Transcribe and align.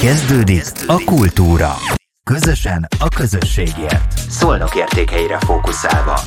Kezdődik 0.00 0.64
a 0.86 1.04
kultúra. 1.04 1.72
Közösen 2.24 2.86
a 2.98 3.08
közösségért. 3.08 4.18
Szolnok 4.18 4.76
értékeire 4.76 5.38
fókuszálva. 5.38 6.20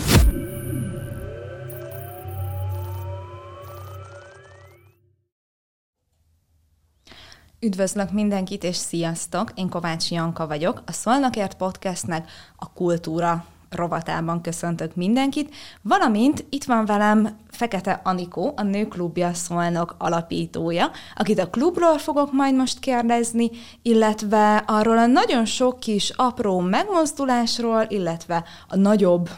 Üdvözlök 7.60 8.12
mindenkit, 8.12 8.64
és 8.64 8.76
sziasztok! 8.76 9.52
Én 9.56 9.70
Kovács 9.70 10.12
Janka 10.12 10.48
vagyok, 10.48 10.84
a 10.86 10.92
Szolnokért 10.92 11.54
Podcastnek 11.54 12.30
a 12.56 12.74
kultúra 12.74 13.46
rovatában 13.76 14.42
köszöntök 14.42 14.96
mindenkit, 14.96 15.56
valamint 15.82 16.46
itt 16.50 16.64
van 16.64 16.86
velem 16.86 17.38
Fekete 17.50 18.02
Anikó, 18.04 18.54
a 18.56 18.64
Nőklubja 18.64 19.34
Szolnok 19.34 19.96
alapítója, 19.98 20.92
akit 21.16 21.40
a 21.40 21.50
klubról 21.50 21.98
fogok 21.98 22.32
majd 22.32 22.56
most 22.56 22.80
kérdezni, 22.80 23.50
illetve 23.82 24.64
arról 24.68 24.98
a 24.98 25.06
nagyon 25.06 25.46
sok 25.46 25.80
kis 25.80 26.10
apró 26.10 26.60
megmozdulásról, 26.60 27.86
illetve 27.88 28.44
a 28.68 28.76
nagyobb 28.76 29.30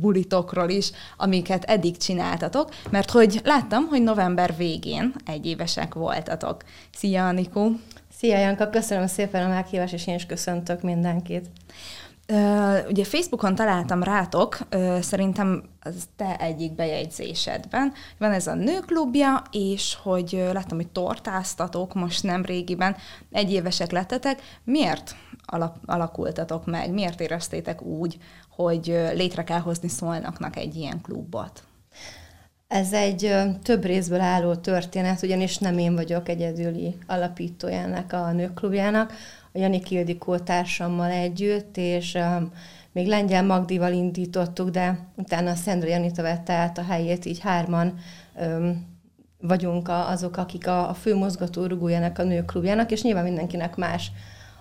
bulitokról 0.00 0.68
is, 0.68 0.90
amiket 1.16 1.64
eddig 1.64 1.96
csináltatok, 1.96 2.68
mert 2.90 3.10
hogy 3.10 3.40
láttam, 3.44 3.86
hogy 3.86 4.02
november 4.02 4.56
végén 4.56 5.14
egyévesek 5.24 5.94
voltatok. 5.94 6.62
Szia, 6.94 7.28
Anikó! 7.28 7.70
Szia, 8.18 8.38
Janka! 8.38 8.70
Köszönöm 8.70 9.06
szépen 9.06 9.44
a 9.44 9.48
meghívást, 9.48 9.92
és 9.92 10.06
én 10.06 10.14
is 10.14 10.26
köszöntök 10.26 10.82
mindenkit. 10.82 11.46
Uh, 12.28 12.88
ugye 12.88 13.04
Facebookon 13.04 13.54
találtam 13.54 14.02
rátok, 14.02 14.58
uh, 14.74 15.00
szerintem 15.00 15.62
az 15.80 16.08
te 16.16 16.36
egyik 16.36 16.74
bejegyzésedben. 16.74 17.92
Van 18.18 18.32
ez 18.32 18.46
a 18.46 18.54
nőklubja, 18.54 19.42
és 19.50 19.96
hogy 20.02 20.34
uh, 20.34 20.52
láttam, 20.52 20.76
hogy 20.76 20.88
tortáztatok 20.88 21.94
most 21.94 22.22
nem 22.22 22.44
régiben, 22.44 22.96
egyévesek 23.30 23.90
lettetek. 23.90 24.42
Miért 24.64 25.16
alap, 25.44 25.76
alakultatok 25.84 26.66
meg? 26.66 26.92
Miért 26.92 27.20
éreztétek 27.20 27.82
úgy, 27.82 28.18
hogy 28.56 28.86
létre 29.14 29.44
kell 29.44 29.60
hozni 29.60 29.88
szólnaknak 29.88 30.56
egy 30.56 30.74
ilyen 30.74 31.00
klubot? 31.00 31.62
Ez 32.68 32.92
egy 32.92 33.34
több 33.62 33.84
részből 33.84 34.20
álló 34.20 34.54
történet, 34.54 35.22
ugyanis 35.22 35.58
nem 35.58 35.78
én 35.78 35.94
vagyok 35.94 36.28
egyedüli 36.28 36.96
alapítójának 37.06 38.12
a 38.12 38.32
nőklubjának, 38.32 39.12
a 39.54 39.58
Janik 39.58 39.90
Ildikó 39.90 40.38
társammal 40.38 41.10
együtt, 41.10 41.76
és 41.76 42.14
um, 42.14 42.52
még 42.92 43.06
Lengyel 43.06 43.44
Magdival 43.44 43.92
indítottuk, 43.92 44.68
de 44.68 44.98
utána 45.16 45.50
a 45.50 45.54
Szendra 45.54 45.88
Janita 45.88 46.22
vette 46.22 46.52
át 46.52 46.78
a 46.78 46.84
helyét, 46.84 47.24
így 47.24 47.40
hárman 47.40 47.98
um, 48.34 48.86
vagyunk 49.40 49.88
a, 49.88 50.08
azok, 50.08 50.36
akik 50.36 50.66
a, 50.66 50.88
a 50.88 50.94
fő 50.94 51.14
mozgató 51.14 51.66
rugójának 51.66 52.18
a 52.18 52.22
nőklubjának, 52.22 52.90
és 52.90 53.02
nyilván 53.02 53.24
mindenkinek 53.24 53.76
más 53.76 54.12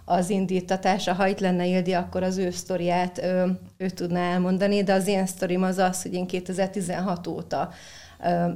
az 0.06 0.30
indítatása. 0.30 1.14
Ha 1.14 1.28
itt 1.28 1.40
lenne 1.40 1.66
Ildi, 1.66 1.94
akkor 1.94 2.24
az 2.24 2.38
ő 2.38 2.50
sztoriát 2.50 3.18
ő, 3.24 3.60
ő 3.78 3.90
tudná 3.90 4.32
elmondani, 4.32 4.84
de 4.84 4.94
az 4.94 5.08
én 5.08 5.26
sztorim 5.26 5.64
az 5.64 5.78
az, 5.78 6.02
hogy 6.02 6.14
én 6.14 6.28
2016 6.28 7.28
óta 7.28 7.70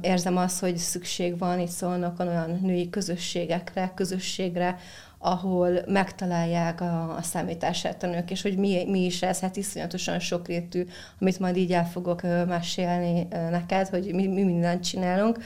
érzem 0.00 0.36
azt, 0.36 0.60
hogy 0.60 0.76
szükség 0.76 1.38
van 1.38 1.60
itt 1.60 1.68
szólnak 1.68 2.20
olyan 2.20 2.58
női 2.62 2.90
közösségekre, 2.90 3.92
közösségre, 3.94 4.78
ahol 5.18 5.82
megtalálják 5.86 6.80
a, 6.80 7.16
a 7.16 7.22
számítását 7.22 8.02
a 8.02 8.06
nők, 8.06 8.30
és 8.30 8.42
hogy 8.42 8.56
mi, 8.56 8.84
mi 8.84 9.04
is 9.04 9.22
ez, 9.22 9.40
hát 9.40 9.56
iszonyatosan 9.56 10.18
sokrétű, 10.18 10.86
amit 11.20 11.38
majd 11.38 11.56
így 11.56 11.72
el 11.72 11.86
fogok 11.86 12.22
mesélni 12.46 13.26
neked, 13.30 13.88
hogy 13.88 14.14
mi, 14.14 14.26
mi 14.26 14.42
mindent 14.42 14.84
csinálunk. 14.84 15.38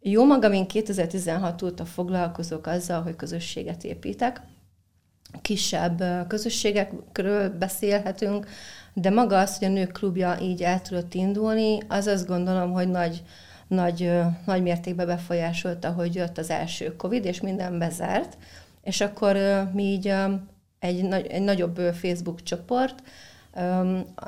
Jó 0.00 0.24
magam, 0.24 0.52
én 0.52 0.66
2016 0.66 1.62
óta 1.62 1.84
foglalkozok 1.84 2.66
azzal, 2.66 3.02
hogy 3.02 3.16
közösséget 3.16 3.84
építek, 3.84 4.42
kisebb 5.42 6.02
közösségekről 6.28 7.50
beszélhetünk, 7.50 8.46
de 8.94 9.10
maga 9.10 9.38
az, 9.38 9.58
hogy 9.58 9.68
a 9.68 9.70
nők 9.70 9.92
klubja 9.92 10.38
így 10.40 10.62
el 10.62 10.82
tudott 10.82 11.14
indulni, 11.14 11.78
az 11.88 12.06
azt 12.06 12.26
gondolom, 12.26 12.72
hogy 12.72 12.88
nagy, 12.88 13.22
nagy, 13.68 14.12
nagy 14.44 14.62
mértékben 14.62 15.06
befolyásolta, 15.06 15.90
hogy 15.90 16.14
jött 16.14 16.38
az 16.38 16.50
első 16.50 16.96
Covid, 16.96 17.24
és 17.24 17.40
minden 17.40 17.78
bezárt, 17.78 18.36
és 18.82 19.00
akkor 19.00 19.36
mi 19.72 19.82
így 19.82 20.14
egy, 20.78 21.04
egy 21.28 21.42
nagyobb 21.42 21.76
Facebook 21.78 22.42
csoport, 22.42 23.02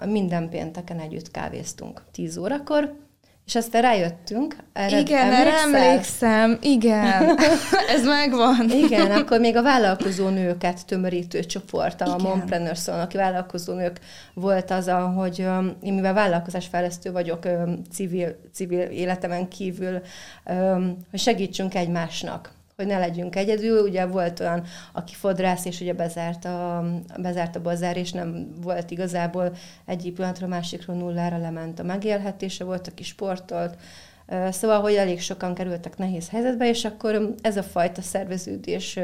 minden 0.06 0.48
pénteken 0.48 0.98
együtt 0.98 1.30
kávéztunk 1.30 2.02
10 2.12 2.36
órakor, 2.36 3.00
és 3.46 3.54
aztán 3.54 3.82
rájöttünk. 3.82 4.56
Erre 4.72 4.98
igen, 4.98 5.32
erre 5.32 5.52
emlékszem, 5.52 6.58
igen, 6.60 7.38
ez 7.94 8.04
megvan. 8.04 8.70
Igen, 8.70 9.10
akkor 9.10 9.40
még 9.40 9.56
a 9.56 9.62
vállalkozó 9.62 10.28
nőket 10.28 10.86
tömörítő 10.86 11.40
csoport, 11.44 12.00
a 12.00 12.16
Mompreneur 12.19 12.76
aki 12.86 13.16
vállalkozó 13.16 13.74
nők 13.74 14.00
volt 14.34 14.70
az, 14.70 14.90
hogy 15.16 15.38
én 15.82 15.94
mivel 15.94 16.14
vállalkozásfejlesztő 16.14 17.12
vagyok 17.12 17.46
civil, 17.90 18.36
civil 18.52 18.80
életemen 18.80 19.48
kívül, 19.48 20.00
hogy 21.10 21.20
segítsünk 21.20 21.74
egymásnak 21.74 22.50
hogy 22.76 22.86
ne 22.86 22.98
legyünk 22.98 23.36
egyedül. 23.36 23.86
Ugye 23.88 24.06
volt 24.06 24.40
olyan, 24.40 24.64
aki 24.92 25.14
fodrász, 25.14 25.64
és 25.64 25.80
ugye 25.80 25.92
bezárt 25.92 26.44
a, 26.44 26.84
bezárt 27.20 27.56
a 27.56 27.62
bazár, 27.62 27.96
és 27.96 28.12
nem 28.12 28.48
volt 28.62 28.90
igazából 28.90 29.54
egyik 29.84 30.14
pillanatra 30.14 30.46
másikról 30.46 30.96
nullára 30.96 31.38
lement 31.38 31.78
a 31.78 31.82
megélhetése, 31.82 32.64
volt, 32.64 32.88
aki 32.88 33.02
sportolt, 33.02 33.76
Szóval, 34.50 34.80
hogy 34.80 34.94
elég 34.94 35.20
sokan 35.20 35.54
kerültek 35.54 35.96
nehéz 35.96 36.28
helyzetbe, 36.28 36.68
és 36.68 36.84
akkor 36.84 37.34
ez 37.42 37.56
a 37.56 37.62
fajta 37.62 38.02
szerveződés 38.02 38.98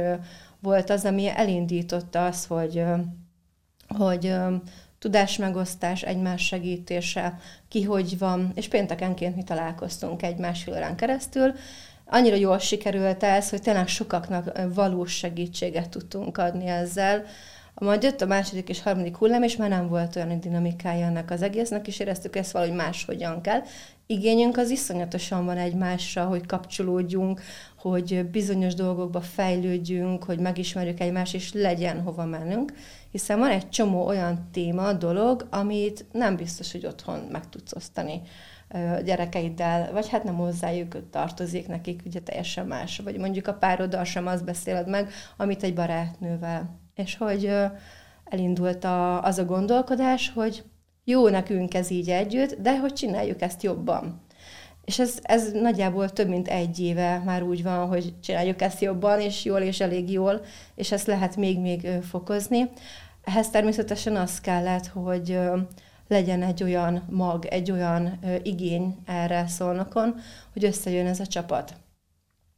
volt 0.61 0.91
az, 0.91 1.05
ami 1.05 1.29
elindította 1.29 2.27
azt, 2.27 2.47
hogy, 2.47 2.83
hogy 3.89 4.35
tudásmegosztás, 4.99 6.03
egymás 6.03 6.47
segítése, 6.47 7.39
ki 7.69 7.83
hogy 7.83 8.19
van, 8.19 8.53
és 8.55 8.69
péntekenként 8.69 9.37
mi 9.37 9.43
találkoztunk 9.43 10.23
egymás 10.23 10.63
fülön 10.63 10.97
keresztül, 10.97 11.55
annyira 12.11 12.37
jól 12.37 12.59
sikerült 12.59 13.23
ez, 13.23 13.51
hogy 13.51 13.63
tényleg 13.63 13.89
sokaknak 13.89 14.61
valós 14.75 15.13
segítséget 15.13 15.89
tudtunk 15.89 16.39
adni 16.39 16.67
ezzel. 16.67 17.25
Majd 17.75 18.03
jött 18.03 18.21
a 18.21 18.27
második 18.27 18.69
és 18.69 18.83
harmadik 18.83 19.17
hullám, 19.17 19.43
és 19.43 19.57
már 19.57 19.69
nem 19.69 19.89
volt 19.89 20.17
olyan 20.17 20.41
dinamikája 20.41 21.07
ennek 21.07 21.31
az 21.31 21.43
egésznek, 21.43 21.87
és 21.87 21.99
éreztük, 21.99 22.37
ezt 22.37 22.53
valahogy 22.53 22.77
máshogyan 22.77 23.41
kell. 23.41 23.61
Igényünk 24.07 24.57
az 24.57 24.71
iszonyatosan 24.71 25.45
van 25.45 25.57
egymásra, 25.57 26.25
hogy 26.25 26.47
kapcsolódjunk, 26.47 27.41
hogy 27.79 28.27
bizonyos 28.31 28.75
dolgokba 28.75 29.21
fejlődjünk, 29.21 30.25
hogy 30.25 30.39
megismerjük 30.39 31.01
egymást, 31.01 31.35
és 31.35 31.53
legyen 31.53 32.03
hova 32.03 32.25
mennünk, 32.25 32.73
hiszen 33.11 33.39
van 33.39 33.51
egy 33.51 33.69
csomó 33.69 34.07
olyan 34.07 34.49
téma, 34.53 34.93
dolog, 34.93 35.47
amit 35.51 36.05
nem 36.13 36.37
biztos, 36.37 36.73
hogy 36.73 36.87
otthon 36.87 37.19
meg 37.33 37.49
tudsz 37.49 37.73
osztani 37.75 38.23
gyerekeiddel, 39.05 39.93
vagy 39.93 40.09
hát 40.09 40.25
nem 40.25 40.37
hozzájuk 40.37 41.11
tartozik 41.11 41.69
nekik, 41.69 42.03
ugye 42.07 42.21
teljesen 42.21 42.67
más. 42.67 42.99
Vagy 42.99 43.19
mondjuk 43.19 43.47
a 43.47 43.55
pároddal 43.55 44.05
sem 44.05 44.27
azt 44.27 44.45
beszéled 44.45 44.89
meg, 44.89 45.11
amit 45.37 45.63
egy 45.63 45.75
barátnővel. 45.75 46.79
És 46.95 47.17
hogy 47.17 47.55
elindult 48.25 48.85
a, 48.85 49.23
az 49.23 49.39
a 49.39 49.45
gondolkodás, 49.45 50.31
hogy 50.35 50.65
jó 51.05 51.29
nekünk 51.29 51.75
ez 51.75 51.91
így 51.91 52.11
együtt, 52.11 52.55
de 52.61 52.79
hogy 52.79 52.93
csináljuk 52.93 53.43
ezt 53.43 53.63
jobban. 53.63 54.23
És 54.85 54.99
ez, 54.99 55.19
ez 55.23 55.51
nagyjából 55.53 56.11
több 56.11 56.29
mint 56.29 56.49
egy 56.49 56.81
éve 56.81 57.23
már 57.25 57.43
úgy 57.43 57.63
van, 57.63 57.89
hogy 57.89 58.15
csináljuk 58.21 58.63
ezt 58.63 58.81
jobban, 58.81 59.21
és 59.21 59.45
jól, 59.45 59.61
és 59.61 59.81
elég 59.81 60.11
jól, 60.11 60.41
és 60.75 60.93
ezt 60.93 61.07
lehet 61.07 61.37
még-még 61.37 61.89
fokozni. 62.03 62.71
Ehhez 63.25 63.51
természetesen 63.51 64.17
az 64.17 64.41
kellett, 64.41 64.87
hogy 64.87 65.39
legyen 66.09 66.43
egy 66.43 66.63
olyan 66.63 67.07
mag, 67.11 67.45
egy 67.45 67.71
olyan 67.71 68.19
ö, 68.23 68.35
igény 68.43 68.97
erre 69.07 69.47
szólnokon, 69.47 70.15
hogy 70.53 70.65
összejön 70.65 71.07
ez 71.07 71.21
a 71.21 71.27
csapat. 71.27 71.75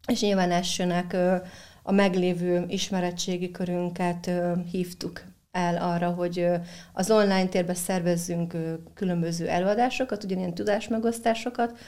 És 0.07 0.21
nyilván 0.21 0.51
elsőnek 0.51 1.13
ö, 1.13 1.37
a 1.83 1.93
meglévő 1.93 2.65
ismeretségi 2.69 3.51
körünket 3.51 4.27
ö, 4.27 4.53
hívtuk 4.71 5.23
el 5.51 5.77
arra, 5.77 6.11
hogy 6.11 6.47
az 6.93 7.11
online 7.11 7.47
térben 7.47 7.75
szervezzünk 7.75 8.57
különböző 8.95 9.49
előadásokat, 9.49 10.25
ugyanilyen 10.25 10.55
tudásmegosztásokat, 10.55 11.79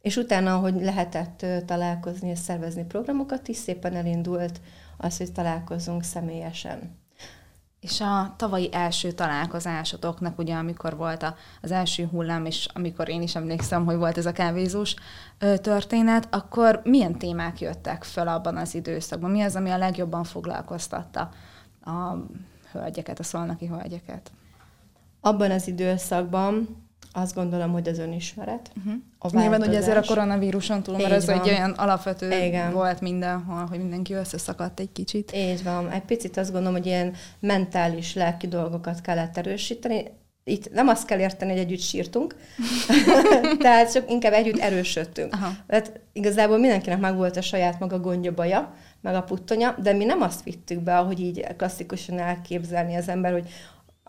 és 0.00 0.16
utána, 0.16 0.56
hogy 0.56 0.74
lehetett 0.74 1.46
találkozni 1.66 2.28
és 2.28 2.38
szervezni 2.38 2.84
programokat, 2.84 3.48
is 3.48 3.56
szépen 3.56 3.96
elindult 3.96 4.60
az, 4.96 5.16
hogy 5.16 5.32
találkozunk 5.32 6.02
személyesen. 6.02 7.06
És 7.80 8.00
a 8.00 8.34
tavalyi 8.36 8.68
első 8.72 9.12
találkozásotoknak, 9.12 10.38
ugye 10.38 10.54
amikor 10.54 10.96
volt 10.96 11.22
a, 11.22 11.36
az 11.62 11.70
első 11.70 12.06
hullám, 12.06 12.44
és 12.44 12.68
amikor 12.72 13.08
én 13.08 13.22
is 13.22 13.36
emlékszem, 13.36 13.84
hogy 13.84 13.96
volt 13.96 14.18
ez 14.18 14.26
a 14.26 14.32
kávézós 14.32 14.94
történet, 15.38 16.34
akkor 16.34 16.80
milyen 16.84 17.18
témák 17.18 17.60
jöttek 17.60 18.04
föl 18.04 18.28
abban 18.28 18.56
az 18.56 18.74
időszakban? 18.74 19.30
Mi 19.30 19.42
az, 19.42 19.56
ami 19.56 19.70
a 19.70 19.78
legjobban 19.78 20.24
foglalkoztatta 20.24 21.30
a 21.84 22.14
hölgyeket, 22.72 23.18
a 23.18 23.22
szolnaki 23.22 23.66
hölgyeket? 23.66 24.30
Abban 25.20 25.50
az 25.50 25.66
időszakban 25.66 26.86
Azt 27.12 27.34
gondolom, 27.34 27.72
hogy 27.72 27.88
az 27.88 27.98
önismeret. 27.98 28.70
Uh-huh. 28.76 28.92
A 29.18 29.40
Nyilván 29.40 29.62
ugye 29.62 29.76
ezért 29.76 29.96
a 29.96 30.06
koronavíruson 30.06 30.82
túl, 30.82 30.96
mert 30.96 31.12
ez 31.12 31.28
egy 31.28 31.48
olyan 31.48 31.70
alapvető 31.70 32.30
Igen. 32.44 32.72
volt 32.72 33.00
mindenhol, 33.00 33.66
hogy 33.66 33.78
mindenki 33.78 34.12
összeszakadt 34.12 34.80
egy 34.80 34.92
kicsit. 34.92 35.32
Így 35.34 35.62
van. 35.62 35.90
Egy 35.90 36.02
picit 36.02 36.36
azt 36.36 36.52
gondolom, 36.52 36.76
hogy 36.76 36.86
ilyen 36.86 37.14
mentális, 37.40 38.14
lelki 38.14 38.46
dolgokat 38.46 39.00
kellett 39.00 39.36
erősíteni. 39.36 40.04
Itt 40.44 40.72
nem 40.72 40.88
azt 40.88 41.06
kell 41.06 41.18
érteni, 41.18 41.50
hogy 41.50 41.60
együtt 41.60 41.80
sírtunk, 41.80 42.36
tehát 43.58 43.92
csak 43.92 44.10
inkább 44.10 44.32
együtt 44.32 44.58
erősödtünk. 44.58 45.34
Aha. 45.34 45.50
Tehát 45.66 46.00
igazából 46.12 46.58
mindenkinek 46.58 47.00
meg 47.00 47.16
volt 47.16 47.36
a 47.36 47.42
saját 47.42 47.78
maga 47.78 47.98
gondja, 47.98 48.34
baja, 48.34 48.74
meg 49.00 49.14
a 49.14 49.22
puttonya, 49.22 49.74
de 49.82 49.92
mi 49.92 50.04
nem 50.04 50.20
azt 50.20 50.42
vittük 50.42 50.80
be, 50.80 50.98
ahogy 50.98 51.20
így 51.20 51.46
klasszikusan 51.56 52.18
elképzelni 52.18 52.94
az 52.94 53.08
ember, 53.08 53.32
hogy 53.32 53.48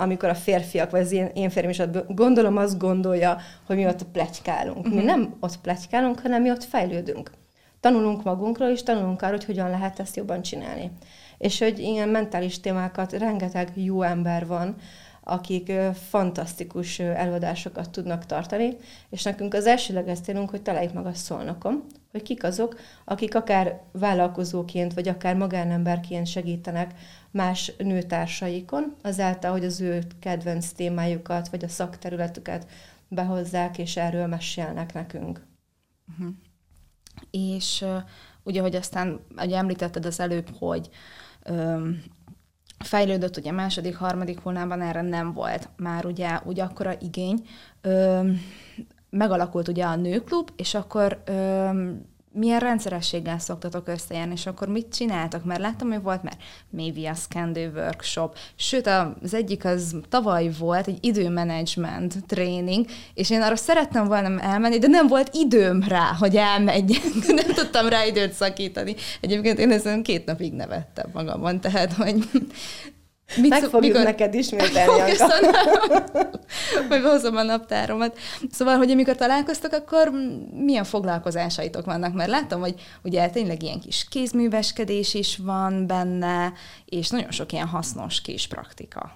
amikor 0.02 0.30
a 0.30 0.36
férfiak, 0.36 0.92
vagy 0.92 1.02
az 1.02 1.12
én, 1.12 1.30
én 1.34 1.50
férjem 1.50 1.72
is 1.72 1.80
ott 1.80 2.14
gondolom, 2.16 2.58
azt 2.58 2.78
gondolja, 2.78 3.38
hogy 3.66 3.76
mi 3.76 3.86
ott 3.86 4.04
plegykálunk. 4.04 4.78
Uh-huh. 4.78 4.94
Mi 4.94 5.00
mhm. 5.00 5.06
nem 5.06 5.36
ott 5.40 5.60
plegykálunk, 5.62 6.20
hanem 6.20 6.42
mi 6.42 6.50
ott 6.50 6.64
fejlődünk. 6.64 7.32
Tanulunk 7.80 8.24
magunkról, 8.24 8.70
és 8.70 8.84
tanulunk 8.84 9.22
arról, 9.22 9.36
hogy 9.36 9.46
hogyan 9.46 9.70
lehet 9.70 10.00
ezt 10.00 10.16
jobban 10.16 10.42
csinálni. 10.42 10.92
És 11.38 11.60
hogy 11.60 11.80
ilyen 11.80 12.10
mentális 12.10 12.60
témákat 12.60 13.12
rengeteg 13.12 13.72
jó 13.76 14.02
ember 14.02 14.48
van, 14.48 14.76
akik 15.30 15.72
fantasztikus 16.10 17.00
előadásokat 17.00 17.90
tudnak 17.90 18.26
tartani, 18.26 18.78
és 19.10 19.24
nekünk 19.24 19.54
az 19.54 19.66
elsőleges 19.66 20.20
célunk, 20.20 20.50
hogy 20.50 20.62
találjuk 20.62 20.94
meg 20.94 21.06
a 21.06 21.14
szolnokom, 21.14 21.86
hogy 22.12 22.22
kik 22.22 22.44
azok, 22.44 22.80
akik 23.06 23.36
akár 23.36 23.82
vállalkozóként, 23.92 24.94
vagy 24.94 25.08
akár 25.08 25.36
magánemberként 25.36 26.28
segítenek 26.28 26.94
más 27.32 27.72
nőtársaikon, 27.78 28.96
azáltal, 29.02 29.52
hogy 29.52 29.66
az 29.66 29.82
ő 29.82 30.04
kedvenc 30.20 30.72
témájukat, 30.72 31.50
vagy 31.50 31.64
a 31.64 31.68
szakterületüket 31.68 32.68
behozzák, 33.08 33.78
és 33.78 33.98
erről 33.98 34.28
mesélnek 34.28 34.94
nekünk. 34.94 35.46
Uh-huh. 36.12 36.36
És 37.32 37.82
uh, 37.82 37.98
ugye, 38.44 38.62
hogy 38.62 38.76
aztán, 38.76 39.20
ugye 39.38 39.58
említetted 39.58 40.06
az 40.06 40.20
előbb, 40.20 40.50
hogy 40.58 40.90
um, 41.50 42.04
fejlődött, 42.80 43.38
ugye 43.38 43.52
második, 43.52 43.96
harmadik 43.96 44.40
hullámban 44.40 44.82
erre 44.82 45.02
nem 45.02 45.34
volt 45.34 45.70
már 45.78 46.06
ugye 46.06 46.40
úgy 46.44 46.60
akkora 46.60 46.96
igény. 47.00 47.48
Um, 47.84 48.42
megalakult 49.10 49.68
ugye 49.68 49.86
a 49.86 49.96
nőklub, 49.96 50.50
és 50.56 50.74
akkor 50.74 51.24
um, 51.30 52.02
milyen 52.32 52.60
rendszerességgel 52.60 53.40
szoktatok 53.40 53.88
összejárni, 53.88 54.34
és 54.34 54.46
akkor 54.46 54.68
mit 54.68 54.94
csináltak? 54.94 55.44
Mert 55.44 55.60
láttam, 55.60 55.92
hogy 55.92 56.02
volt 56.02 56.24
már 56.24 56.38
Mévia 56.70 57.14
Scandő 57.14 57.72
workshop, 57.76 58.38
sőt 58.56 58.88
az 59.22 59.34
egyik 59.34 59.66
az 59.66 59.96
tavaly 60.10 60.52
volt, 60.60 60.88
egy 60.88 60.98
időmenedzsment 61.02 62.26
tréning, 62.28 62.86
és 63.14 63.30
én 63.30 63.42
arra 63.42 63.56
szerettem 63.56 64.08
volna 64.08 64.42
elmenni, 64.42 64.78
de 64.78 64.88
nem 64.88 65.08
volt 65.08 65.30
időm 65.34 65.84
rá, 65.88 66.16
hogy 66.20 66.36
elmegyek, 66.36 67.04
nem 67.28 67.54
tudtam 67.54 67.88
rá 67.88 68.06
időt 68.06 68.34
szakítani. 68.34 68.96
Egyébként 69.22 69.60
én 69.60 69.72
ezen 69.72 70.04
két 70.04 70.26
napig 70.26 70.54
nevettem 70.54 71.10
magamon, 71.14 71.60
tehát, 71.60 71.94
hogy 71.94 72.30
Mit 73.38 73.50
Meg 73.50 73.64
fogjuk 73.64 73.82
mikor... 73.82 74.04
neked 74.04 74.34
ismételni, 74.34 75.14
Majd 76.90 77.04
hozom 77.04 77.36
a 77.36 77.44
naptáromat. 77.44 78.18
Szóval, 78.52 78.78
hogy 78.78 78.92
amikor 78.92 79.16
találkoztak, 79.16 79.74
akkor 79.74 80.12
milyen 80.54 80.84
foglalkozásaitok 80.84 81.86
vannak? 81.86 82.14
Mert 82.14 82.30
láttam, 82.30 82.60
hogy 82.60 82.76
ugye 83.04 83.30
tényleg 83.30 83.64
ilyen 83.64 83.80
kis 83.80 84.08
kézműveskedés 84.10 85.14
is 85.14 85.38
van 85.38 85.88
benne, 85.88 86.54
és 86.86 87.10
nagyon 87.10 87.32
sok 87.32 87.52
ilyen 87.52 87.68
hasznos 87.68 88.22
kis 88.22 88.48
praktika. 88.48 89.16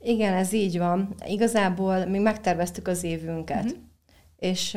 Igen, 0.00 0.34
ez 0.34 0.52
így 0.52 0.78
van. 0.78 1.14
Igazából 1.26 2.04
mi 2.04 2.18
megterveztük 2.18 2.88
az 2.88 3.02
évünket, 3.02 3.64
uh-huh. 3.64 3.78
és, 4.38 4.76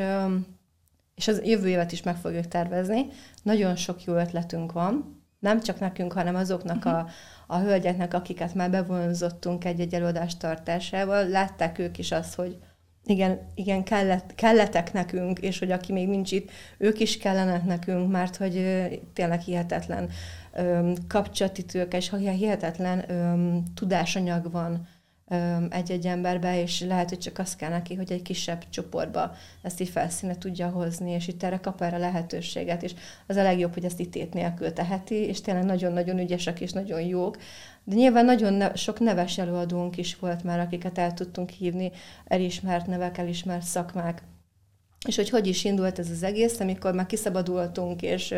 és 1.16 1.28
az 1.28 1.42
jövő 1.44 1.68
évet 1.68 1.92
is 1.92 2.04
meg 2.04 2.18
fogjuk 2.18 2.48
tervezni. 2.48 3.08
Nagyon 3.44 3.76
sok 3.76 4.04
jó 4.04 4.14
ötletünk 4.14 4.72
van, 4.72 5.24
nem 5.40 5.62
csak 5.62 5.80
nekünk, 5.80 6.14
hanem 6.14 6.36
azoknak 6.36 6.86
a 6.86 7.08
a 7.48 7.60
hölgyeknek, 7.60 8.14
akiket 8.14 8.54
már 8.54 8.70
bevonzottunk 8.70 9.66
egy-egy 9.66 9.94
előadás 9.94 10.38
tartásával, 10.38 11.28
látták 11.28 11.80
ők 11.80 11.98
is 11.98 12.12
azt, 12.12 12.36
hogy 12.36 12.58
igen, 13.06 13.52
igen 13.56 13.84
kellett, 13.84 14.36
kelletek 14.36 14.94
nekünk, 14.94 15.40
és 15.40 15.60
hogy 15.60 15.72
aki 15.72 15.92
még 15.92 16.08
nincs 16.08 16.32
itt, 16.32 16.52
ők 16.78 17.00
is 17.00 17.18
kellenek 17.18 17.64
nekünk, 17.64 18.12
mert 18.12 18.36
hogy 18.36 18.54
tényleg 19.14 19.40
hihetetlen 19.40 20.10
kapcsolati 21.08 21.66
tőke, 21.66 21.98
és 21.98 22.14
hihetetlen 22.20 23.06
tudásanyag 23.74 24.52
van 24.52 24.88
egy-egy 25.70 26.08
emberbe, 26.08 26.62
és 26.62 26.82
lehet, 26.82 27.10
hogy 27.10 27.18
csak 27.18 27.40
az 27.40 27.56
kell 27.56 27.70
neki, 27.70 27.96
hogy 27.96 28.12
egy 28.12 28.22
kisebb 28.22 28.64
csoportba 28.70 29.36
ezt 29.62 29.82
így 29.82 29.90
felszíne 29.90 30.38
tudja 30.38 30.70
hozni, 30.70 31.12
és 31.12 31.28
itt 31.28 31.44
erre 31.44 31.58
kap 31.58 31.82
erre 31.82 31.98
lehetőséget, 31.98 32.84
és 32.84 32.94
az 33.28 33.36
a 33.36 33.44
legjobb, 33.44 33.74
hogy 33.74 33.86
ezt 33.86 34.00
itt 34.00 34.34
nélkül 34.34 34.74
teheti, 34.74 35.16
és 35.16 35.42
tényleg 35.42 35.66
nagyon-nagyon 35.66 36.20
ügyesek 36.20 36.60
és 36.60 36.72
nagyon 36.72 37.02
jók. 37.02 37.38
De 37.84 37.96
nyilván 37.96 38.26
nagyon 38.26 38.54
ne- 38.54 38.76
sok 38.76 39.00
neves 39.00 39.38
előadónk 39.38 39.98
is 39.98 40.16
volt 40.16 40.44
már, 40.44 40.60
akiket 40.60 40.98
el 40.98 41.14
tudtunk 41.14 41.50
hívni, 41.50 41.92
elismert 42.26 42.88
nevek, 42.88 43.18
elismert 43.18 43.66
szakmák. 43.66 44.24
És 45.08 45.16
hogy 45.16 45.30
hogy 45.30 45.48
is 45.48 45.64
indult 45.64 46.00
ez 46.00 46.10
az 46.10 46.24
egész, 46.24 46.60
amikor 46.60 46.94
már 46.94 47.06
kiszabadultunk, 47.06 48.02
és 48.02 48.36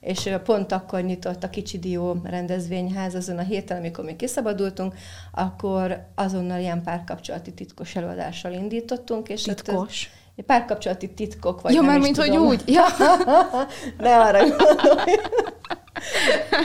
és 0.00 0.30
pont 0.44 0.72
akkor 0.72 1.02
nyitott 1.02 1.42
a 1.42 1.50
Kicsi 1.50 1.78
Dió 1.78 2.20
rendezvényház 2.24 3.14
azon 3.14 3.38
a 3.38 3.42
héten, 3.42 3.78
amikor 3.78 4.04
mi 4.04 4.16
kiszabadultunk, 4.16 4.94
akkor 5.32 6.06
azonnal 6.14 6.60
ilyen 6.60 6.82
párkapcsolati 6.82 7.52
titkos 7.52 7.96
előadással 7.96 8.52
indítottunk. 8.52 9.28
És 9.28 9.42
titkos? 9.42 10.02
Itt 10.02 10.10
párkapcsolati 10.42 11.14
titkok, 11.14 11.60
vagy 11.60 11.74
Jó, 11.74 11.82
mert 11.82 12.02
mint 12.02 12.16
hogy 12.16 12.36
úgy. 12.36 12.62
Ja. 12.66 12.84
ne 13.98 14.16
arra 14.16 14.38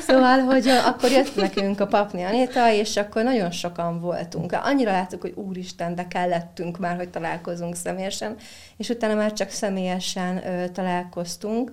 Szóval, 0.08 0.40
hogy 0.40 0.68
akkor 0.68 1.12
jött 1.12 1.36
nekünk 1.36 1.80
a 1.80 1.88
papni 1.88 2.24
Anéta, 2.24 2.72
és 2.72 2.98
akkor 2.98 3.24
nagyon 3.24 3.52
sokan 3.52 4.00
voltunk. 4.00 4.52
Annyira 4.64 4.92
láttuk, 4.92 5.22
hogy 5.22 5.34
úristen, 5.36 5.96
de 5.96 6.08
kellettünk 6.08 6.78
már, 6.78 6.96
hogy 6.96 7.10
találkozunk 7.10 7.76
személyesen, 7.76 8.36
és 8.78 8.90
utána 8.90 9.16
már 9.16 9.34
csak 9.34 9.50
személyesen 9.50 10.48
ö, 10.48 10.70
találkoztunk 10.70 11.72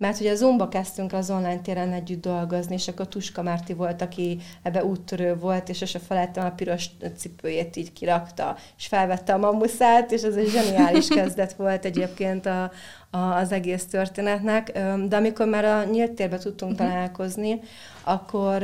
mert 0.00 0.18
hogy 0.18 0.26
a 0.26 0.34
Zoomba 0.34 0.68
kezdtünk 0.68 1.12
az 1.12 1.30
online 1.30 1.60
téren 1.60 1.92
együtt 1.92 2.20
dolgozni, 2.20 2.74
és 2.74 2.88
akkor 2.88 3.08
Tuska 3.08 3.42
Márti 3.42 3.72
volt, 3.72 4.02
aki 4.02 4.38
ebbe 4.62 4.84
úttörő 4.84 5.36
volt, 5.36 5.68
és 5.68 5.76
sose 5.76 5.98
felejtem 5.98 6.44
a 6.44 6.50
piros 6.50 6.90
cipőjét 7.16 7.76
így 7.76 7.92
kirakta, 7.92 8.56
és 8.78 8.86
felvette 8.86 9.32
a 9.32 9.38
mamuszát, 9.38 10.12
és 10.12 10.22
ez 10.22 10.36
egy 10.36 10.48
zseniális 10.48 11.08
kezdet 11.18 11.52
volt 11.52 11.84
egyébként 11.84 12.46
a, 12.46 12.70
a, 13.10 13.18
az 13.18 13.52
egész 13.52 13.86
történetnek. 13.86 14.72
De 15.08 15.16
amikor 15.16 15.46
már 15.46 15.64
a 15.64 15.84
nyílt 15.84 16.12
térbe 16.12 16.38
tudtunk 16.38 16.72
uh-huh. 16.72 16.88
találkozni, 16.88 17.60
akkor 18.04 18.62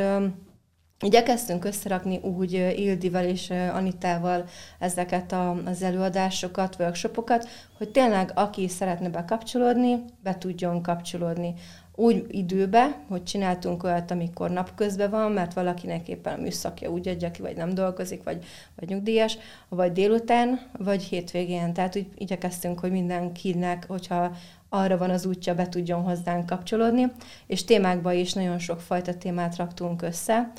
Igyekeztünk 1.01 1.65
összerakni 1.65 2.19
úgy 2.23 2.53
Ildivel 2.53 3.25
és 3.25 3.51
Anitával 3.51 4.45
ezeket 4.79 5.33
a, 5.33 5.51
az 5.65 5.83
előadásokat, 5.83 6.77
workshopokat, 6.79 7.49
hogy 7.79 7.89
tényleg 7.89 8.31
aki 8.35 8.69
szeretne 8.69 9.09
bekapcsolódni, 9.09 10.05
be 10.23 10.39
tudjon 10.39 10.83
kapcsolódni. 10.83 11.55
Úgy 11.95 12.25
időbe, 12.29 13.03
hogy 13.09 13.23
csináltunk 13.23 13.83
olyat, 13.83 14.11
amikor 14.11 14.51
napközben 14.51 15.11
van, 15.11 15.33
mert 15.33 15.55
valakinek 15.55 16.09
éppen 16.09 16.39
a 16.39 16.43
műszakja 16.43 16.91
úgy 16.91 17.09
adja 17.09 17.31
ki, 17.31 17.43
vagy 17.43 17.57
nem 17.57 17.75
dolgozik, 17.75 18.23
vagy, 18.23 18.45
vagy 18.77 18.89
nyugdíjas, 18.89 19.39
vagy 19.69 19.93
délután, 19.93 20.61
vagy 20.79 21.03
hétvégén. 21.03 21.73
Tehát 21.73 21.97
úgy 21.97 22.07
igyekeztünk, 22.15 22.79
hogy 22.79 22.91
mindenkinek, 22.91 23.85
hogyha 23.89 24.33
arra 24.69 24.97
van 24.99 25.11
az 25.11 25.27
útja, 25.27 25.55
be 25.55 25.69
tudjon 25.69 26.03
hozzánk 26.03 26.47
kapcsolódni, 26.47 27.13
és 27.47 27.65
témákba 27.65 28.13
is 28.13 28.33
nagyon 28.33 28.59
sok 28.59 28.81
fajta 28.81 29.15
témát 29.15 29.57
raktunk 29.57 30.03
össze, 30.03 30.53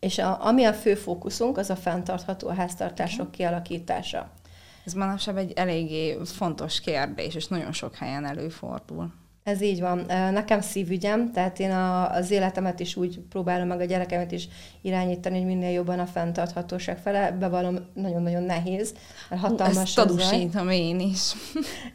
és 0.00 0.18
a, 0.18 0.46
ami 0.46 0.64
a 0.64 0.72
fő 0.72 0.94
fókuszunk, 0.94 1.58
az 1.58 1.70
a 1.70 1.76
fenntartható 1.76 2.48
háztartások 2.48 3.30
kialakítása. 3.30 4.32
Ez 4.84 4.92
manapság 4.92 5.36
egy 5.36 5.52
eléggé 5.56 6.18
fontos 6.24 6.80
kérdés, 6.80 7.34
és 7.34 7.46
nagyon 7.46 7.72
sok 7.72 7.94
helyen 7.94 8.24
előfordul. 8.24 9.12
Ez 9.42 9.60
így 9.60 9.80
van. 9.80 10.04
Nekem 10.32 10.60
szívügyem, 10.60 11.32
tehát 11.32 11.58
én 11.58 11.70
a, 11.70 12.10
az 12.10 12.30
életemet 12.30 12.80
is 12.80 12.96
úgy 12.96 13.18
próbálom 13.18 13.66
meg 13.66 13.80
a 13.80 13.84
gyerekemet 13.84 14.32
is 14.32 14.48
irányítani, 14.82 15.36
hogy 15.36 15.46
minél 15.46 15.70
jobban 15.70 15.98
a 15.98 16.06
fenntarthatóság 16.06 16.98
fele. 16.98 17.32
Bevallom, 17.32 17.78
nagyon-nagyon 17.94 18.42
nehéz, 18.42 18.94
mert 19.28 19.42
hatalmas 19.42 19.82
Ezt 19.82 19.94
tanúsítom 19.94 20.70
én 20.70 21.00
is. 21.00 21.32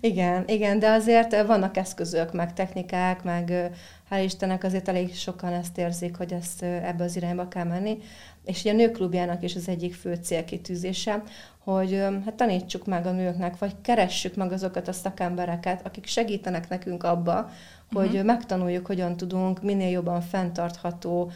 igen, 0.01 0.43
igen, 0.47 0.79
de 0.79 0.89
azért 0.89 1.45
vannak 1.45 1.77
eszközök, 1.77 2.33
meg 2.33 2.53
technikák, 2.53 3.23
meg 3.23 3.71
hál' 4.09 4.23
Istennek 4.23 4.63
azért 4.63 4.87
elég 4.87 5.15
sokan 5.15 5.53
ezt 5.53 5.77
érzik, 5.77 6.17
hogy 6.17 6.33
ezt 6.33 6.63
ebbe 6.63 7.03
az 7.03 7.15
irányba 7.15 7.47
kell 7.47 7.63
menni. 7.63 7.97
És 8.45 8.59
ugye 8.61 8.71
a 8.71 8.75
nőklubjának 8.75 9.43
is 9.43 9.55
az 9.55 9.67
egyik 9.67 9.93
fő 9.93 10.15
célkitűzése, 10.15 11.23
hogy 11.63 12.03
hát 12.25 12.33
tanítsuk 12.33 12.85
meg 12.85 13.05
a 13.05 13.11
nőknek, 13.11 13.57
vagy 13.57 13.73
keressük 13.81 14.35
meg 14.35 14.51
azokat 14.51 14.87
a 14.87 14.93
szakembereket, 14.93 15.85
akik 15.85 16.05
segítenek 16.05 16.69
nekünk 16.69 17.03
abba, 17.03 17.49
hogy 17.91 18.07
uh-huh. 18.07 18.23
megtanuljuk, 18.23 18.85
hogyan 18.85 19.17
tudunk 19.17 19.61
minél 19.61 19.89
jobban 19.89 20.21
fenntartható 20.21 21.31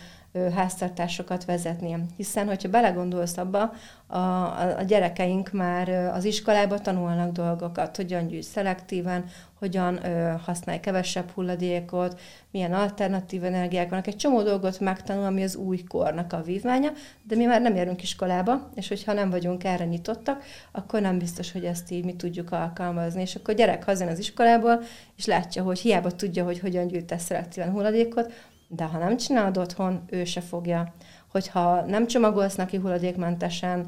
háztartásokat 0.55 1.45
vezetni. 1.45 2.05
Hiszen, 2.17 2.47
hogyha 2.47 2.69
belegondolsz 2.69 3.37
abba, 3.37 3.73
a, 4.07 4.17
a, 4.17 4.83
gyerekeink 4.87 5.51
már 5.51 5.89
az 5.89 6.23
iskolába 6.25 6.79
tanulnak 6.79 7.31
dolgokat, 7.31 7.95
hogyan 7.95 8.27
gyűjts 8.27 8.45
szelektíven, 8.45 9.25
hogyan 9.59 10.05
ö, 10.05 10.33
használj 10.45 10.79
kevesebb 10.79 11.29
hulladékot, 11.29 12.19
milyen 12.51 12.73
alternatív 12.73 13.43
energiák 13.43 13.89
vannak. 13.89 14.07
Egy 14.07 14.15
csomó 14.15 14.41
dolgot 14.41 14.79
megtanul, 14.79 15.25
ami 15.25 15.43
az 15.43 15.55
új 15.55 15.83
kornak 15.83 16.33
a 16.33 16.41
vívmánya, 16.41 16.91
de 17.23 17.35
mi 17.35 17.45
már 17.45 17.61
nem 17.61 17.75
járunk 17.75 18.01
iskolába, 18.01 18.69
és 18.75 18.87
hogyha 18.87 19.13
nem 19.13 19.29
vagyunk 19.29 19.63
erre 19.63 19.85
nyitottak, 19.85 20.43
akkor 20.71 21.01
nem 21.01 21.17
biztos, 21.17 21.51
hogy 21.51 21.65
ezt 21.65 21.91
így 21.91 22.05
mi 22.05 22.15
tudjuk 22.15 22.51
alkalmazni. 22.51 23.21
És 23.21 23.35
akkor 23.35 23.53
gyerek 23.53 23.83
hazajön 23.83 24.13
az 24.13 24.19
iskolából, 24.19 24.81
és 25.17 25.25
látja, 25.25 25.63
hogy 25.63 25.79
hiába 25.79 26.11
tudja, 26.11 26.43
hogy 26.43 26.59
hogyan 26.59 26.87
gyűjtesz 26.87 27.23
szelektíven 27.23 27.71
hulladékot, 27.71 28.33
de 28.71 28.83
ha 28.83 28.97
nem 28.97 29.17
csinálod 29.17 29.57
otthon, 29.57 30.03
ő 30.09 30.25
se 30.25 30.41
fogja. 30.41 30.93
Hogyha 31.31 31.81
nem 31.85 32.07
csomagolsz 32.07 32.55
neki 32.55 32.77
hulladékmentesen 32.77 33.87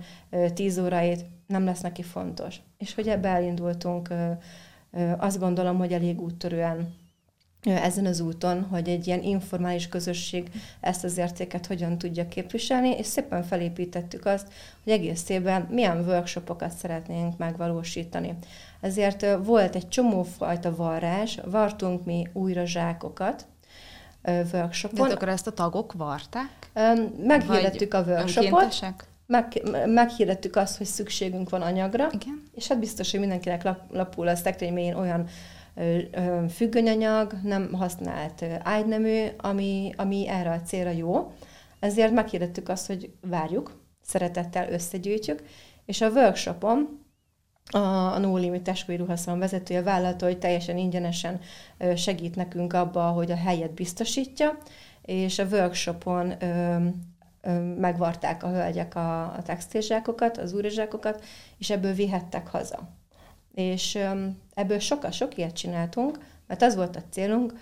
10 0.53 0.77
óráit, 0.77 1.25
nem 1.47 1.65
lesz 1.65 1.81
neki 1.81 2.03
fontos. 2.03 2.55
És 2.77 2.95
hogy 2.95 3.07
ebbe 3.07 3.29
elindultunk, 3.29 4.13
azt 5.17 5.39
gondolom, 5.39 5.77
hogy 5.77 5.93
elég 5.93 6.21
úttörően 6.21 6.93
ezen 7.63 8.05
az 8.05 8.19
úton, 8.19 8.63
hogy 8.63 8.89
egy 8.89 9.07
ilyen 9.07 9.23
informális 9.23 9.87
közösség 9.87 10.51
ezt 10.79 11.03
az 11.03 11.17
értéket 11.17 11.65
hogyan 11.65 11.97
tudja 11.97 12.27
képviselni, 12.27 12.89
és 12.89 13.05
szépen 13.05 13.43
felépítettük 13.43 14.25
azt, 14.25 14.47
hogy 14.83 14.93
egész 14.93 15.29
évben 15.29 15.67
milyen 15.69 16.05
workshopokat 16.05 16.71
szeretnénk 16.71 17.37
megvalósítani. 17.37 18.33
Ezért 18.81 19.25
volt 19.43 19.75
egy 19.75 19.87
csomó 19.87 20.23
fajta 20.23 20.75
varrás, 20.75 21.39
vartunk 21.45 22.05
mi 22.05 22.27
újra 22.33 22.65
zsákokat, 22.65 23.45
workshopon. 24.23 25.07
De 25.07 25.13
akkor 25.13 25.29
ezt 25.29 25.47
a 25.47 25.51
tagok 25.51 25.93
varták? 25.93 26.71
Meghirdettük 27.17 27.93
a 27.93 28.01
workshopot. 28.01 28.85
Meg, 29.25 29.61
meghirdettük 29.85 30.55
azt, 30.55 30.77
hogy 30.77 30.87
szükségünk 30.87 31.49
van 31.49 31.61
anyagra, 31.61 32.09
Igen. 32.11 32.43
és 32.55 32.67
hát 32.67 32.79
biztos, 32.79 33.11
hogy 33.11 33.19
mindenkinek 33.19 33.63
lap, 33.63 33.79
lapul 33.91 34.27
a 34.27 34.35
szekrény 34.35 34.93
olyan 34.93 35.27
ö, 35.75 35.97
ö, 36.11 36.45
függönyanyag, 36.49 37.33
nem 37.43 37.73
használt 37.73 38.45
ágynemű, 38.63 39.25
ami, 39.37 39.93
ami 39.97 40.27
erre 40.27 40.51
a 40.51 40.61
célra 40.61 40.89
jó. 40.89 41.31
Ezért 41.79 42.11
meghirdettük 42.11 42.69
azt, 42.69 42.87
hogy 42.87 43.11
várjuk, 43.21 43.79
szeretettel 44.01 44.71
összegyűjtjük, 44.71 45.43
és 45.85 46.01
a 46.01 46.09
workshopon 46.09 47.00
a, 47.71 48.13
a 48.13 48.19
No 48.19 48.37
Limit 48.37 48.61
testkori 48.61 48.97
ruhaszalon 48.97 49.39
vezetője 49.39 49.81
vállalta, 49.81 50.25
hogy 50.25 50.39
teljesen 50.39 50.77
ingyenesen 50.77 51.39
segít 51.95 52.35
nekünk 52.35 52.73
abba, 52.73 53.01
hogy 53.01 53.31
a 53.31 53.35
helyet 53.35 53.73
biztosítja, 53.73 54.57
és 55.01 55.39
a 55.39 55.45
workshopon 55.45 56.33
megvarták 57.77 58.43
a 58.43 58.49
hölgyek 58.49 58.95
a, 58.95 59.21
a 59.21 59.41
textilzsákokat, 59.43 60.37
az 60.37 60.53
úrizsákokat, 60.53 61.23
és 61.57 61.69
ebből 61.69 61.93
vihettek 61.93 62.47
haza. 62.47 62.89
És 63.53 63.99
ebből 64.53 64.79
sokkal 64.79 65.11
sok 65.11 65.37
ilyet 65.37 65.55
csináltunk, 65.55 66.19
mert 66.47 66.61
az 66.61 66.75
volt 66.75 66.95
a 66.95 67.03
célunk, 67.09 67.53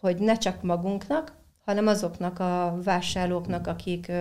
hogy 0.00 0.16
ne 0.16 0.36
csak 0.36 0.62
magunknak, 0.62 1.32
hanem 1.64 1.86
azoknak 1.86 2.38
a 2.38 2.78
vásárlóknak, 2.84 3.66
akik 3.66 4.12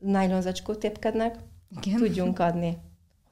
nylonzacskót 0.00 0.78
tépkednek, 0.78 1.36
Igen. 1.82 1.98
tudjunk 1.98 2.38
adni 2.38 2.78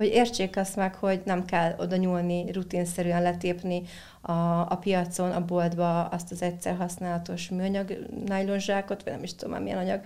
hogy 0.00 0.08
értsék 0.08 0.56
azt 0.56 0.76
meg, 0.76 0.94
hogy 0.94 1.20
nem 1.24 1.44
kell 1.44 1.74
oda 1.78 1.96
nyúlni, 1.96 2.52
rutinszerűen 2.52 3.22
letépni 3.22 3.82
a, 4.20 4.32
a 4.60 4.78
piacon, 4.80 5.30
a 5.30 5.44
boltba 5.44 6.04
azt 6.04 6.30
az 6.30 6.42
egyszer 6.42 6.76
használatos 6.76 7.48
műanyag 7.48 7.96
nylonzsákot, 8.26 9.02
vagy 9.02 9.12
nem 9.12 9.22
is 9.22 9.34
tudom 9.34 9.62
milyen 9.62 9.78
anyag, 9.78 10.00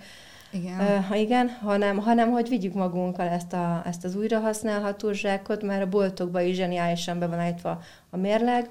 igen. 0.51 0.79
Uh, 0.79 1.05
ha 1.05 1.15
igen, 1.15 1.49
hanem, 1.49 1.97
hanem 1.97 2.31
hogy 2.31 2.49
vigyük 2.49 2.73
magunkkal 2.73 3.27
ezt, 3.27 3.53
a, 3.53 3.81
ezt 3.85 4.03
az 4.03 4.15
újrahasználható 4.15 5.11
zsákot, 5.11 5.63
mert 5.63 5.83
a 5.83 5.89
boltokban 5.89 6.45
is 6.45 6.55
zseniálisan 6.55 7.19
be 7.19 7.27
van 7.27 7.39
állítva 7.39 7.81
a 8.09 8.17
mérleg, 8.17 8.69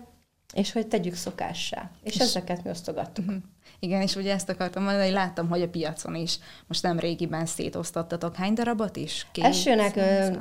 és 0.54 0.72
hogy 0.72 0.86
tegyük 0.86 1.14
szokássá. 1.14 1.90
És, 2.02 2.14
és 2.14 2.20
ezeket 2.20 2.64
mi 2.64 2.70
osztogattuk. 2.70 3.24
Uh-huh. 3.26 3.42
Igen, 3.84 4.00
és 4.00 4.16
ugye 4.16 4.32
ezt 4.32 4.48
akartam 4.48 4.82
mondani, 4.82 5.04
hogy 5.04 5.12
láttam, 5.12 5.48
hogy 5.48 5.62
a 5.62 5.68
piacon 5.68 6.14
is 6.14 6.38
most 6.66 6.82
nem 6.82 6.98
régiben 6.98 7.46
szétosztottatok. 7.46 8.36
Hány 8.36 8.54
darabot 8.54 8.96
is? 8.96 9.26
Két, 9.32 9.44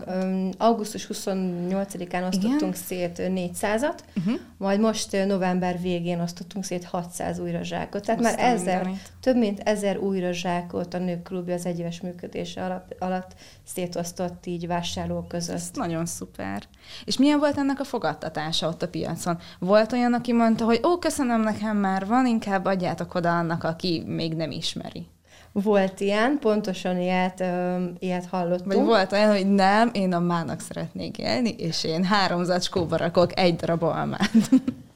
ö, 0.08 0.48
augusztus 0.58 1.08
28-án 1.14 2.28
osztottunk 2.28 2.62
Igen? 2.62 2.74
szét 2.74 3.16
400-at, 3.18 4.00
uh-huh. 4.16 4.40
majd 4.58 4.80
most 4.80 5.26
november 5.26 5.82
végén 5.82 6.20
osztottunk 6.20 6.66
szét 6.66 6.84
600 6.84 7.40
újra 7.40 7.64
zsákot. 7.64 8.06
Tehát 8.06 8.22
Aztán 8.22 8.36
már 8.40 8.54
ezer, 8.54 8.90
több 9.22 9.36
mint 9.36 9.60
ezer 9.60 9.98
újra 9.98 10.32
zsákot 10.32 10.94
a 10.94 10.98
nők 10.98 11.24
klubja 11.24 11.54
az 11.54 11.66
egyéves 11.66 12.02
működése 12.02 12.64
alatt, 12.64 12.96
alatt 13.00 13.36
szétosztott 13.64 14.46
így 14.46 14.68
vásárlók 14.68 15.28
között. 15.28 15.56
Ez 15.56 15.70
nagyon 15.74 16.06
szuper. 16.06 16.64
És 17.06 17.18
milyen 17.18 17.40
volt 17.40 17.58
ennek 17.58 17.80
a 17.80 17.84
fogadtatása 17.84 18.68
ott 18.68 18.82
a 18.82 18.88
piacon? 18.88 19.38
Volt 19.60 19.92
olyan, 19.92 20.14
aki 20.14 20.34
mondta, 20.34 20.66
hogy 20.66 20.82
ó, 20.86 20.98
köszönöm, 20.98 21.42
nekem 21.42 21.78
már 21.78 22.06
van, 22.06 22.28
inkább 22.28 22.66
adjátok 22.66 23.16
oda 23.16 23.33
annak, 23.38 23.64
aki 23.64 24.04
még 24.06 24.34
nem 24.34 24.52
ismeri. 24.52 25.08
Volt 25.52 26.00
ilyen, 26.00 26.38
pontosan 26.40 27.00
ilyet, 27.00 27.40
ö, 27.40 27.84
ilyet 28.00 28.26
hallottunk. 28.26 28.74
Vagy 28.74 28.86
volt 28.86 29.12
olyan, 29.12 29.32
hogy 29.32 29.54
nem, 29.54 29.90
én 29.94 30.14
a 30.14 30.20
mának 30.20 30.60
szeretnék 30.60 31.18
élni, 31.18 31.50
és 31.50 31.84
én 31.84 32.04
három 32.04 32.44
zacskóba 32.44 32.98
rakok 32.98 33.40
egy 33.40 33.56
darab 33.56 33.84
almát. 33.84 34.32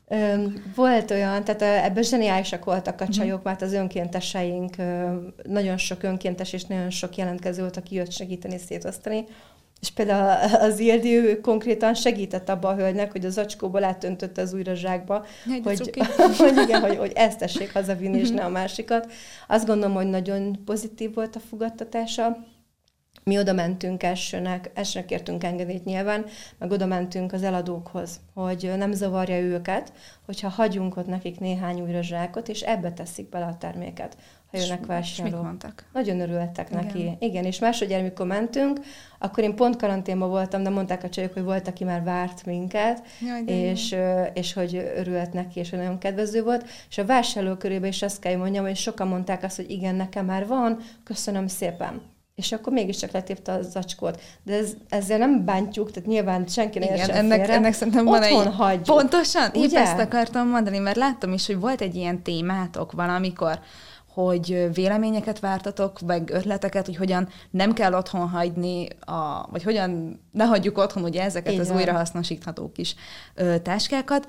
Ö, 0.09 0.43
volt 0.75 1.11
olyan, 1.11 1.43
tehát 1.43 1.85
ebben 1.85 2.03
zseniálisak 2.03 2.65
voltak 2.65 3.01
a 3.01 3.03
mhm. 3.03 3.13
csajok, 3.13 3.43
mert 3.43 3.61
az 3.61 3.73
önkénteseink, 3.73 4.75
nagyon 5.43 5.77
sok 5.77 6.03
önkéntes 6.03 6.53
és 6.53 6.65
nagyon 6.65 6.89
sok 6.89 7.15
jelentkező 7.15 7.61
volt, 7.61 7.77
aki 7.77 7.95
jött 7.95 8.11
segíteni 8.11 8.57
szétosztani. 8.57 9.25
És 9.81 9.89
például 9.89 10.53
az 10.53 10.79
Ildi, 10.79 11.15
ő 11.15 11.39
konkrétan 11.39 11.93
segített 11.93 12.49
abba 12.49 12.67
a 12.67 12.75
hölgynek, 12.75 13.11
hogy 13.11 13.25
az 13.25 13.37
acskóból 13.37 13.83
átöntötte 13.83 14.41
az 14.41 14.53
újra 14.53 14.75
zsákba, 14.75 15.25
hogy, 15.63 15.91
hogy, 16.37 16.57
igen, 16.57 16.81
hogy, 16.81 16.97
hogy 16.97 17.11
ezt 17.15 17.39
tessék 17.39 17.73
hazavinni, 17.73 18.19
és 18.19 18.29
ne 18.29 18.43
a 18.43 18.49
másikat. 18.49 19.11
Azt 19.47 19.65
gondolom, 19.65 19.95
hogy 19.95 20.07
nagyon 20.07 20.63
pozitív 20.65 21.13
volt 21.13 21.35
a 21.35 21.39
fogadtatása. 21.39 22.37
Mi 23.23 23.37
oda 23.37 23.53
mentünk 23.53 24.03
elsőnek, 24.03 24.71
elsőnek 24.73 25.07
kértünk 25.07 25.43
engedélyt 25.43 25.85
nyilván, 25.85 26.25
meg 26.57 26.71
oda 26.71 26.85
mentünk 26.85 27.33
az 27.33 27.43
eladókhoz, 27.43 28.19
hogy 28.33 28.73
nem 28.77 28.91
zavarja 28.91 29.39
őket, 29.39 29.93
hogyha 30.25 30.49
hagyunk 30.49 30.97
ott 30.97 31.07
nekik 31.07 31.39
néhány 31.39 31.81
újra 31.81 32.01
zsákot, 32.01 32.47
és 32.47 32.61
ebbe 32.61 32.91
teszik 32.91 33.29
bele 33.29 33.45
a 33.45 33.57
terméket 33.57 34.17
ha 34.51 34.57
jönnek 34.57 34.85
vásárlók. 34.85 35.33
mit 35.33 35.43
mondtak? 35.43 35.85
Nagyon 35.93 36.19
örültek 36.19 36.69
Igen. 36.69 36.83
neki. 36.83 37.17
Igen, 37.19 37.43
és 37.43 37.59
másodjára, 37.59 38.01
amikor 38.01 38.25
mentünk, 38.25 38.79
akkor 39.19 39.43
én 39.43 39.55
pont 39.55 39.75
karanténban 39.75 40.29
voltam, 40.29 40.63
de 40.63 40.69
mondták 40.69 41.03
a 41.03 41.09
csajok, 41.09 41.33
hogy 41.33 41.43
volt, 41.43 41.67
aki 41.67 41.83
már 41.83 42.03
várt 42.03 42.45
minket, 42.45 43.01
Jaj, 43.21 43.43
és, 43.45 43.95
és 44.33 44.53
hogy 44.53 44.75
örült 44.95 45.33
neki, 45.33 45.59
és 45.59 45.69
hogy 45.69 45.79
nagyon 45.79 45.97
kedvező 45.97 46.43
volt. 46.43 46.65
És 46.89 46.97
a 46.97 47.05
vásárló 47.05 47.55
körében 47.55 47.89
is 47.89 48.01
azt 48.01 48.19
kell, 48.19 48.31
hogy 48.31 48.41
mondjam, 48.41 48.65
hogy 48.65 48.75
sokan 48.75 49.07
mondták 49.07 49.43
azt, 49.43 49.55
hogy 49.55 49.69
igen, 49.69 49.95
nekem 49.95 50.25
már 50.25 50.47
van, 50.47 50.79
köszönöm 51.03 51.47
szépen 51.47 52.01
és 52.37 52.51
akkor 52.51 52.73
mégiscsak 52.73 53.11
letépte 53.11 53.51
a 53.51 53.61
zacskót. 53.61 54.21
De 54.43 54.53
ez, 54.53 54.73
ezzel 54.89 55.17
nem 55.17 55.45
bántjuk, 55.45 55.91
tehát 55.91 56.09
nyilván 56.09 56.47
senki 56.47 56.79
ne 56.79 56.85
Igen, 56.85 57.09
ennek, 57.09 57.37
félre. 57.37 57.53
ennek 57.53 57.73
szerintem 57.73 58.05
van 58.05 58.21
egy... 58.21 58.53
hagyjuk. 58.55 58.97
Pontosan, 58.97 59.51
épp 59.53 59.73
ezt 59.73 59.99
akartam 59.99 60.47
mondani, 60.47 60.77
mert 60.77 60.95
láttam 60.97 61.33
is, 61.33 61.45
hogy 61.45 61.59
volt 61.59 61.81
egy 61.81 61.95
ilyen 61.95 62.21
témátok 62.21 62.91
valamikor, 62.91 63.59
hogy 64.13 64.69
véleményeket 64.73 65.39
vártatok, 65.39 65.99
meg 65.99 66.29
ötleteket, 66.29 66.85
hogy 66.85 66.95
hogyan 66.95 67.27
nem 67.49 67.73
kell 67.73 67.93
otthon 67.93 68.29
hagyni, 68.29 68.87
a, 68.99 69.47
vagy 69.51 69.63
hogyan 69.63 70.21
ne 70.31 70.43
hagyjuk 70.45 70.77
otthon 70.77 71.03
ugye 71.03 71.23
ezeket 71.23 71.53
Igen. 71.53 71.65
az 71.65 71.71
újrahasznosítható 71.71 72.71
kis 72.71 72.95
ö, 73.35 73.59
táskákat, 73.59 74.27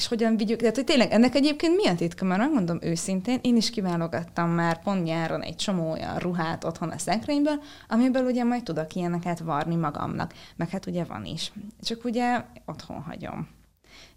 és 0.00 0.06
hogyan 0.06 0.36
vigyük, 0.36 0.60
tehát 0.60 0.74
hogy 0.74 0.84
tényleg 0.84 1.12
ennek 1.12 1.34
egyébként 1.34 1.76
mi 1.76 1.86
a 1.86 1.94
titka, 1.94 2.24
mert 2.24 2.40
megmondom 2.40 2.78
őszintén, 2.82 3.38
én 3.42 3.56
is 3.56 3.70
kiválogattam 3.70 4.50
már 4.50 4.82
pont 4.82 5.04
nyáron 5.04 5.42
egy 5.42 5.56
csomó 5.56 5.90
olyan 5.90 6.18
ruhát 6.18 6.64
otthon 6.64 6.88
a 6.88 6.98
szekrényből, 6.98 7.62
amiből 7.88 8.24
ugye 8.24 8.44
majd 8.44 8.62
tudok 8.62 8.94
ilyeneket 8.94 9.38
varni 9.38 9.74
magamnak, 9.74 10.34
meg 10.56 10.68
hát 10.68 10.86
ugye 10.86 11.04
van 11.04 11.24
is. 11.24 11.52
Csak 11.82 12.04
ugye 12.04 12.44
otthon 12.66 13.02
hagyom. 13.02 13.48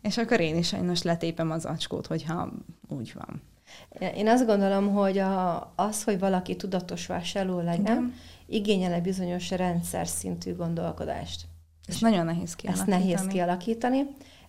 És 0.01 0.17
akkor 0.17 0.39
én 0.39 0.57
is 0.57 0.67
sajnos 0.67 1.01
letépem 1.01 1.51
az 1.51 1.65
acskót, 1.65 2.07
hogyha 2.07 2.51
úgy 2.89 3.13
van. 3.13 3.41
Én 4.15 4.27
azt 4.27 4.45
gondolom, 4.45 4.93
hogy 4.93 5.17
a, 5.17 5.73
az, 5.75 6.03
hogy 6.03 6.19
valaki 6.19 6.55
tudatos 6.55 7.05
vásárló 7.05 7.59
legyen, 7.59 7.79
Igen. 7.79 8.13
igényel 8.45 8.93
egy 8.93 9.01
bizonyos 9.01 9.49
rendszer 9.49 10.07
szintű 10.07 10.55
gondolkodást. 10.55 11.41
Ez 11.85 11.97
nagyon 11.99 12.25
nehéz 12.25 12.55
kialakítani. 12.55 12.91
Ezt 12.91 13.05
nehéz 13.05 13.27
kialakítani, 13.27 14.05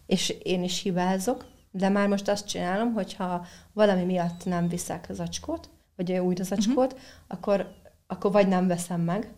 és 0.06 0.28
én 0.42 0.62
is 0.62 0.82
hibázok, 0.82 1.44
de 1.70 1.88
már 1.88 2.08
most 2.08 2.28
azt 2.28 2.46
csinálom, 2.46 2.92
hogyha 2.92 3.46
valami 3.72 4.04
miatt 4.04 4.44
nem 4.44 4.68
viszek 4.68 5.06
zacskót, 5.10 5.70
vagy 5.96 6.12
új 6.12 6.34
zacskót, 6.38 6.92
uh-huh. 6.92 7.08
akkor, 7.28 7.74
akkor 8.06 8.32
vagy 8.32 8.48
nem 8.48 8.66
veszem 8.66 9.00
meg, 9.00 9.32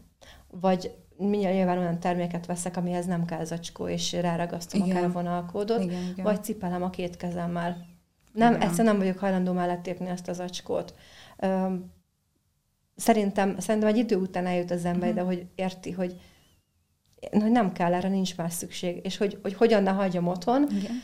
vagy 0.51 0.95
nyilván 1.19 1.79
olyan 1.79 2.01
terméket 2.01 2.47
veszek, 2.47 2.77
amihez 2.77 3.07
nem 3.07 3.25
kell 3.25 3.45
zacskó, 3.45 3.89
és 3.89 4.13
ráragasztom 4.13 4.85
igen. 4.85 5.05
a 5.05 5.13
vonalkódot, 5.13 5.83
igen, 5.83 6.03
igen. 6.03 6.25
vagy 6.25 6.45
cipelem 6.45 6.83
a 6.83 6.91
két 6.91 7.17
kezemmel. 7.17 7.87
Nem, 8.33 8.55
Igen. 8.55 8.69
egyszerűen 8.69 8.95
nem 8.95 9.05
vagyok 9.05 9.19
hajlandó 9.19 9.53
mellett 9.53 9.83
tépni 9.83 10.09
ezt 10.09 10.29
az 10.29 10.41
acskót. 10.41 10.95
szerintem, 12.97 13.59
szerintem 13.59 13.91
egy 13.91 13.97
idő 13.97 14.17
után 14.17 14.47
eljut 14.47 14.71
az 14.71 14.85
ember, 14.85 15.09
uh-huh. 15.09 15.15
de 15.15 15.23
hogy 15.23 15.47
érti, 15.55 15.91
hogy, 15.91 16.21
hogy 17.31 17.51
nem 17.51 17.73
kell 17.73 17.95
erre, 17.95 18.09
nincs 18.09 18.37
más 18.37 18.53
szükség, 18.53 19.01
és 19.03 19.17
hogy, 19.17 19.39
hogy 19.43 19.55
hogyan 19.55 19.83
ne 19.83 19.91
hagyjam 19.91 20.27
otthon. 20.27 20.67
Igen. 20.71 21.03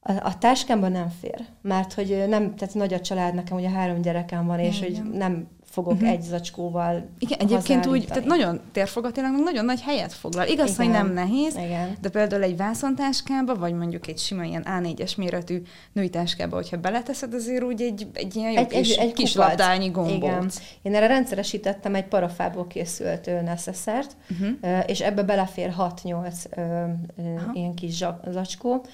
A, 0.00 0.12
a 0.26 0.38
táskámban 0.38 0.92
nem 0.92 1.08
fér, 1.20 1.44
mert 1.62 1.92
hogy 1.92 2.24
nem, 2.28 2.54
tehát 2.54 2.74
nagy 2.74 2.94
a 2.94 3.00
család, 3.00 3.34
nekem 3.34 3.56
ugye 3.56 3.70
három 3.70 4.00
gyerekem 4.00 4.46
van, 4.46 4.58
és 4.58 4.80
Igen. 4.80 5.02
hogy 5.02 5.10
nem 5.12 5.48
fogok 5.70 5.92
uh-huh. 5.92 6.08
egy 6.08 6.22
zacskóval 6.22 7.08
Igen, 7.18 7.38
egyébként 7.38 7.86
úgy, 7.86 8.06
tehát 8.06 8.24
nagyon 8.24 8.60
térfogatilag 8.72 9.42
nagyon 9.44 9.64
nagy 9.64 9.80
helyet 9.80 10.12
foglal. 10.12 10.46
Igaz, 10.46 10.70
Igen. 10.70 10.84
hogy 10.86 10.94
nem 10.94 11.12
nehéz, 11.12 11.56
Igen. 11.56 11.96
de 12.00 12.08
például 12.08 12.42
egy 12.42 12.56
vászontáskába, 12.56 13.54
vagy 13.54 13.72
mondjuk 13.72 14.06
egy 14.06 14.18
sima 14.18 14.44
ilyen 14.44 14.66
A4-es 14.68 15.16
méretű 15.16 15.62
női 15.92 16.08
táskába, 16.08 16.56
hogyha 16.56 16.76
beleteszed, 16.76 17.34
azért 17.34 17.62
úgy 17.62 17.82
egy, 17.82 18.06
egy 18.12 18.36
ilyen 18.36 18.50
jó 18.50 18.58
egy, 18.58 18.66
kis, 18.66 18.96
egy, 18.96 19.06
egy 19.06 19.12
kis 19.12 19.34
labdányi 19.34 19.88
gombóc. 19.88 20.20
Igen. 20.20 20.50
Én 20.82 20.94
erre 20.94 21.06
rendszeresítettem 21.06 21.94
egy 21.94 22.06
parafából 22.06 22.66
készült 22.66 23.42
neszeszert, 23.44 24.16
uh-huh. 24.30 24.84
és 24.86 25.00
ebbe 25.00 25.22
belefér 25.22 25.74
6-8 25.78 27.04
ilyen 27.52 27.74
kis 27.74 28.04
zacskó. 28.30 28.84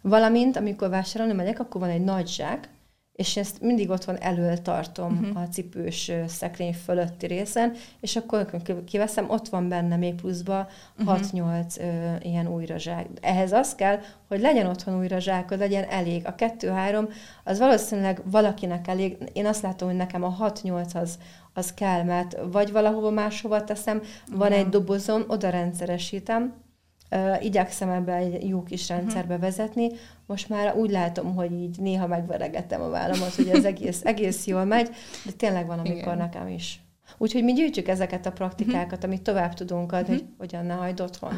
Valamint, 0.00 0.56
amikor 0.56 0.88
vásárolni 0.88 1.32
megyek, 1.32 1.60
akkor 1.60 1.80
van 1.80 1.90
egy 1.90 2.04
nagy 2.04 2.28
zsák, 2.28 2.68
és 3.14 3.36
ezt 3.36 3.60
mindig 3.60 3.90
otthon 3.90 4.16
elől 4.16 4.62
tartom 4.62 5.18
uh-huh. 5.20 5.42
a 5.42 5.48
cipős 5.48 6.12
szekrény 6.26 6.72
fölötti 6.72 7.26
részen, 7.26 7.72
és 8.00 8.16
akkor 8.16 8.46
kiveszem, 8.86 9.30
ott 9.30 9.48
van 9.48 9.68
benne 9.68 9.96
még 9.96 10.14
pluszba 10.14 10.68
uh-huh. 10.98 11.18
6-8 11.32 11.80
ö, 11.80 12.14
ilyen 12.26 12.46
újrazsák. 12.46 13.06
Ehhez 13.20 13.52
az 13.52 13.74
kell, 13.74 13.98
hogy 14.28 14.40
legyen 14.40 14.66
otthon 14.66 14.98
újrazsákod, 14.98 15.58
legyen 15.58 15.84
elég. 15.84 16.26
A 16.26 16.34
2-3 16.34 17.12
az 17.44 17.58
valószínűleg 17.58 18.22
valakinek 18.24 18.88
elég. 18.88 19.16
Én 19.32 19.46
azt 19.46 19.62
látom, 19.62 19.88
hogy 19.88 19.96
nekem 19.96 20.22
a 20.22 20.36
6-8 20.40 20.94
az, 20.94 21.18
az 21.52 21.74
kell, 21.74 22.02
mert 22.02 22.36
vagy 22.52 22.72
valahova 22.72 23.10
máshova 23.10 23.64
teszem, 23.64 24.02
van 24.30 24.48
uh-huh. 24.48 24.56
egy 24.56 24.68
dobozom, 24.68 25.24
oda 25.28 25.50
rendszeresítem, 25.50 26.63
Uh, 27.10 27.44
igyekszem 27.44 27.88
ebbe 27.88 28.14
egy 28.14 28.48
jó 28.48 28.62
kis 28.62 28.88
mhm. 28.88 28.98
rendszerbe 28.98 29.38
vezetni. 29.38 29.90
Most 30.26 30.48
már 30.48 30.76
úgy 30.76 30.90
látom, 30.90 31.34
hogy 31.34 31.52
így 31.52 31.78
néha 31.78 32.06
megveregettem 32.06 32.80
a 32.80 32.88
vállamat, 32.88 33.34
hogy 33.34 33.48
az 33.48 33.64
egész, 33.64 34.04
egész 34.04 34.46
jól 34.46 34.64
megy, 34.64 34.88
de 35.24 35.32
tényleg 35.32 35.66
van, 35.66 35.78
amikor 35.78 35.96
Igen. 35.96 36.16
nekem 36.16 36.48
is 36.48 36.83
Úgyhogy 37.18 37.44
mi 37.44 37.52
gyűjtjük 37.52 37.88
ezeket 37.88 38.26
a 38.26 38.32
praktikákat, 38.32 38.92
uh-huh. 38.92 39.04
amit 39.04 39.22
tovább 39.22 39.54
tudunk 39.54 39.92
adni, 39.92 40.14
uh-huh. 40.14 40.28
hogy 40.38 40.50
hogyan 40.50 40.66
ne 40.66 40.74
hagyd 40.74 41.00
otthon. 41.00 41.32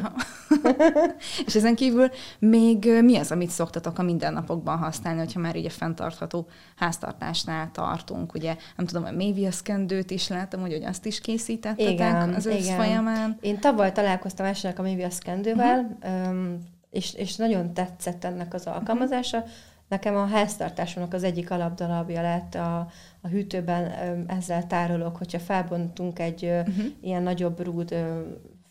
és 1.45 1.55
ezen 1.55 1.75
kívül 1.75 2.09
még 2.39 2.99
mi 3.01 3.17
az, 3.17 3.31
amit 3.31 3.49
szoktatok 3.49 3.99
a 3.99 4.03
mindennapokban 4.03 4.77
használni, 4.77 5.19
hogyha 5.19 5.39
már 5.39 5.55
így 5.55 5.65
a 5.65 5.69
fenntartható 5.69 6.47
háztartásnál 6.75 7.71
tartunk? 7.71 8.33
Ugye, 8.33 8.55
nem 8.75 8.85
tudom, 8.85 9.05
a 9.05 9.11
méviaszkendőt 9.11 10.11
is 10.11 10.27
látom, 10.27 10.61
hogy, 10.61 10.71
hogy 10.71 10.83
azt 10.83 11.05
is 11.05 11.19
készítettetek 11.19 11.93
igen, 11.93 12.33
az 12.33 12.45
ősz 12.45 12.69
folyamán. 12.69 13.37
Én 13.41 13.59
tavaly 13.59 13.91
találkoztam 13.91 14.45
elsőnek 14.45 14.79
a 14.79 14.81
méviaszkendővel, 14.81 15.97
és, 16.89 17.13
és 17.13 17.35
nagyon 17.35 17.73
tetszett 17.73 18.23
ennek 18.23 18.53
az 18.53 18.65
alkalmazása. 18.65 19.37
Uh-huh 19.37 19.51
Nekem 19.87 20.15
a 20.15 20.25
háztartásomnak 20.25 21.13
az 21.13 21.23
egyik 21.23 21.51
alapdalabja 21.51 22.21
lett 22.21 22.55
a, 22.55 22.87
a 23.21 23.27
hűtőben 23.27 23.91
ezzel 24.27 24.67
tárolok, 24.67 25.17
hogyha 25.17 25.39
felbontunk 25.39 26.19
egy 26.19 26.43
uh-huh. 26.43 26.85
ilyen 27.01 27.23
nagyobb 27.23 27.63
rúd 27.63 27.95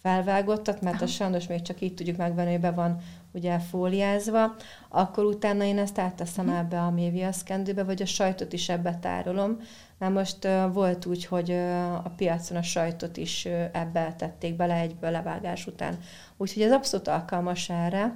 felvágottat, 0.02 0.80
mert 0.80 1.02
a 1.02 1.06
sajnos 1.06 1.46
még 1.46 1.62
csak 1.62 1.80
így 1.80 1.94
tudjuk 1.94 2.16
megvenni, 2.16 2.50
hogy 2.50 2.60
be 2.60 2.70
van 2.70 2.98
ugye 3.32 3.58
fóliázva, 3.58 4.54
akkor 4.88 5.24
utána 5.24 5.64
én 5.64 5.78
ezt 5.78 5.98
átteszem 5.98 6.44
uh-huh. 6.44 6.60
ebbe 6.60 6.80
a 6.80 6.90
méviaszkendőbe, 6.90 7.84
vagy 7.84 8.02
a 8.02 8.06
sajtot 8.06 8.52
is 8.52 8.68
ebbe 8.68 8.98
tárolom. 9.00 9.56
Na 9.98 10.08
most 10.08 10.44
uh, 10.44 10.72
volt 10.72 11.06
úgy, 11.06 11.24
hogy 11.24 11.50
uh, 11.50 11.94
a 11.94 12.12
piacon 12.16 12.56
a 12.56 12.62
sajtot 12.62 13.16
is 13.16 13.44
uh, 13.44 13.64
ebbe 13.72 14.14
tették 14.18 14.56
bele 14.56 14.74
egyből 14.74 15.10
levágás 15.10 15.66
után. 15.66 15.98
Úgyhogy 16.36 16.62
ez 16.62 16.72
abszolút 16.72 17.08
alkalmas 17.08 17.70
erre 17.70 18.14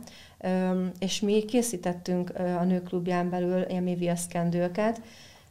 és 0.98 1.20
mi 1.20 1.44
készítettünk 1.44 2.32
a 2.38 2.64
nőklubján 2.64 3.30
belül 3.30 3.64
ilyen 3.68 3.82
méviaszkendőket. 3.82 5.00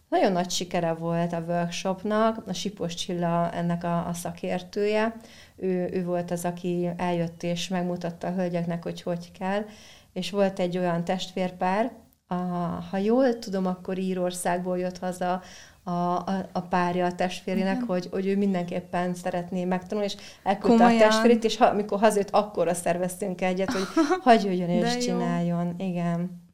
Nagyon 0.10 0.31
nagy 0.31 0.50
sikere 0.50 0.93
volt 0.93 1.34
a 1.34 1.43
workshopnak, 1.48 2.43
a 2.48 2.53
Sipos 2.53 2.93
Csilla 2.93 3.52
ennek 3.52 3.84
a, 3.84 4.08
a 4.08 4.13
szakértője, 4.13 5.15
ő, 5.56 5.89
ő 5.93 6.04
volt 6.06 6.32
az, 6.32 6.45
aki 6.45 6.89
eljött 6.97 7.43
és 7.43 7.67
megmutatta 7.67 8.28
a 8.28 8.34
hölgyeknek, 8.34 8.84
hogy 8.84 9.02
hogy 9.02 9.32
kell, 9.39 9.65
és 10.13 10.32
volt 10.32 10.60
egy 10.60 10.78
olyan 10.78 11.04
testvérpár, 11.04 11.91
a, 12.28 12.36
ha 12.89 12.97
jól 12.97 13.39
tudom, 13.39 13.65
akkor 13.65 13.97
Írországból 13.97 14.80
jött 14.80 14.97
haza 14.97 15.41
a, 15.83 15.91
a, 15.91 16.49
a 16.51 16.61
párja 16.61 17.05
a 17.05 17.15
testvérének, 17.15 17.75
uh-huh. 17.75 17.89
hogy, 17.89 18.07
hogy 18.11 18.27
ő 18.27 18.37
mindenképpen 18.37 19.13
szeretné 19.13 19.65
megtanulni, 19.65 20.09
és 20.13 20.21
elküldte 20.43 20.85
a 20.85 20.97
testvérét, 20.97 21.43
és 21.43 21.57
ha, 21.57 21.65
amikor 21.65 21.99
hazajött, 21.99 22.29
akkor 22.29 22.75
szerveztünk 22.75 23.41
egyet, 23.41 23.71
hogy 23.71 23.87
hagyj 24.23 24.47
jöjjön 24.47 24.69
és 24.69 24.93
jó. 24.93 24.99
csináljon. 24.99 25.75
Igen. 25.77 26.47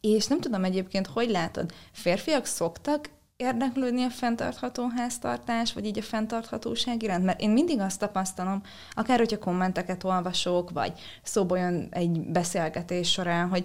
És 0.00 0.26
nem 0.26 0.40
tudom 0.40 0.64
egyébként, 0.64 1.06
hogy 1.06 1.30
látod, 1.30 1.72
férfiak 1.92 2.44
szoktak 2.44 3.08
érdeklődni 3.36 4.02
a 4.02 4.10
fenntartható 4.10 4.88
háztartás, 4.96 5.72
vagy 5.72 5.86
így 5.86 5.98
a 5.98 6.02
fenntarthatóság 6.02 7.02
iránt? 7.02 7.24
Mert 7.24 7.40
én 7.40 7.50
mindig 7.50 7.80
azt 7.80 7.98
tapasztalom, 7.98 8.62
akár 8.92 9.18
hogyha 9.18 9.38
kommenteket 9.38 10.04
olvasok, 10.04 10.70
vagy 10.70 10.92
szóba 11.22 11.56
jön 11.56 11.88
egy 11.90 12.20
beszélgetés 12.20 13.10
során, 13.10 13.48
hogy 13.48 13.64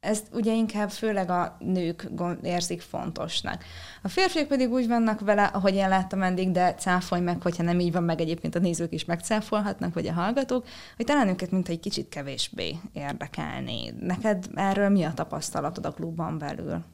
ezt 0.00 0.26
ugye 0.32 0.52
inkább 0.52 0.90
főleg 0.90 1.30
a 1.30 1.56
nők 1.58 2.08
érzik 2.42 2.80
fontosnak. 2.80 3.64
A 4.02 4.08
férfiak 4.08 4.46
pedig 4.46 4.72
úgy 4.72 4.88
vannak 4.88 5.20
vele, 5.20 5.44
ahogy 5.44 5.74
én 5.74 5.88
láttam 5.88 6.22
eddig, 6.22 6.50
de 6.50 6.74
cáfolj 6.74 7.20
meg, 7.20 7.42
hogyha 7.42 7.62
nem 7.62 7.80
így 7.80 7.92
van, 7.92 8.02
meg 8.02 8.20
egyébként 8.20 8.54
a 8.54 8.58
nézők 8.58 8.92
is 8.92 9.04
megcáfolhatnak, 9.04 9.94
vagy 9.94 10.06
a 10.06 10.12
hallgatók, 10.12 10.66
hogy 10.96 11.06
talán 11.06 11.28
őket 11.28 11.50
mint 11.50 11.68
egy 11.68 11.80
kicsit 11.80 12.08
kevésbé 12.08 12.76
érdekelni. 12.92 13.94
Neked 14.00 14.44
erről 14.54 14.88
mi 14.88 15.04
a 15.04 15.12
tapasztalatod 15.14 15.86
a 15.86 15.92
klubban 15.92 16.38
belül? 16.38 16.84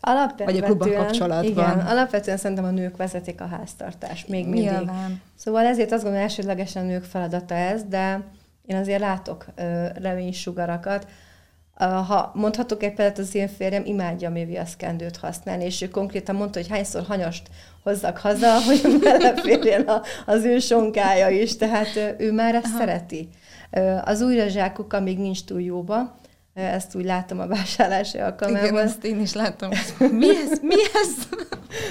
Alapvetően, 0.00 0.52
Vagy 0.52 0.62
a 0.62 0.64
klubban 0.64 0.92
kapcsolatban. 0.92 1.44
Igen, 1.44 1.86
alapvetően 1.86 2.36
szerintem 2.36 2.64
a 2.64 2.70
nők 2.70 2.96
vezetik 2.96 3.40
a 3.40 3.46
háztartást 3.46 4.28
még 4.28 4.46
mindig. 4.48 4.70
Nyilván. 4.70 5.20
Szóval 5.34 5.64
ezért 5.64 5.92
azt 5.92 6.02
gondolom, 6.02 6.26
elsődlegesen 6.26 6.84
a 6.84 6.86
nők 6.86 7.04
feladata 7.04 7.54
ez, 7.54 7.84
de 7.84 8.22
én 8.66 8.76
azért 8.76 9.00
látok 9.00 9.46
reménysugarakat, 9.94 11.06
ha 11.78 12.32
mondhatok 12.34 12.82
egy 12.82 12.94
példát, 12.94 13.18
az 13.18 13.34
én 13.34 13.48
férjem 13.48 13.84
imádja 13.84 14.28
a 14.28 14.32
méviaszkendőt 14.32 15.16
használni, 15.16 15.64
és 15.64 15.82
ő 15.82 15.88
konkrétan 15.88 16.34
mondta, 16.34 16.58
hogy 16.58 16.68
hányszor 16.68 17.04
hanyast 17.08 17.48
hozzak 17.82 18.18
haza, 18.18 18.60
hogy 18.66 18.98
beleférjen 18.98 19.90
az 20.26 20.44
ő 20.44 20.58
sonkája 20.58 21.28
is, 21.28 21.56
tehát 21.56 22.14
ő 22.18 22.32
már 22.32 22.54
ezt 22.54 22.66
Aha. 22.66 22.78
szereti. 22.78 23.28
Az 24.04 24.20
újrazsákuk, 24.20 25.00
még 25.00 25.18
nincs 25.18 25.44
túl 25.44 25.60
jóba, 25.60 26.16
ezt 26.54 26.94
úgy 26.94 27.04
látom 27.04 27.40
a 27.40 27.46
vásárlási 27.46 28.18
alkalmával. 28.18 28.68
Igen, 28.68 28.84
ezt 28.84 29.04
én 29.04 29.20
is 29.20 29.32
látom. 29.32 29.70
Mi 29.98 30.28
ez? 30.28 30.58
Mi 30.62 30.74
ez? 30.74 31.28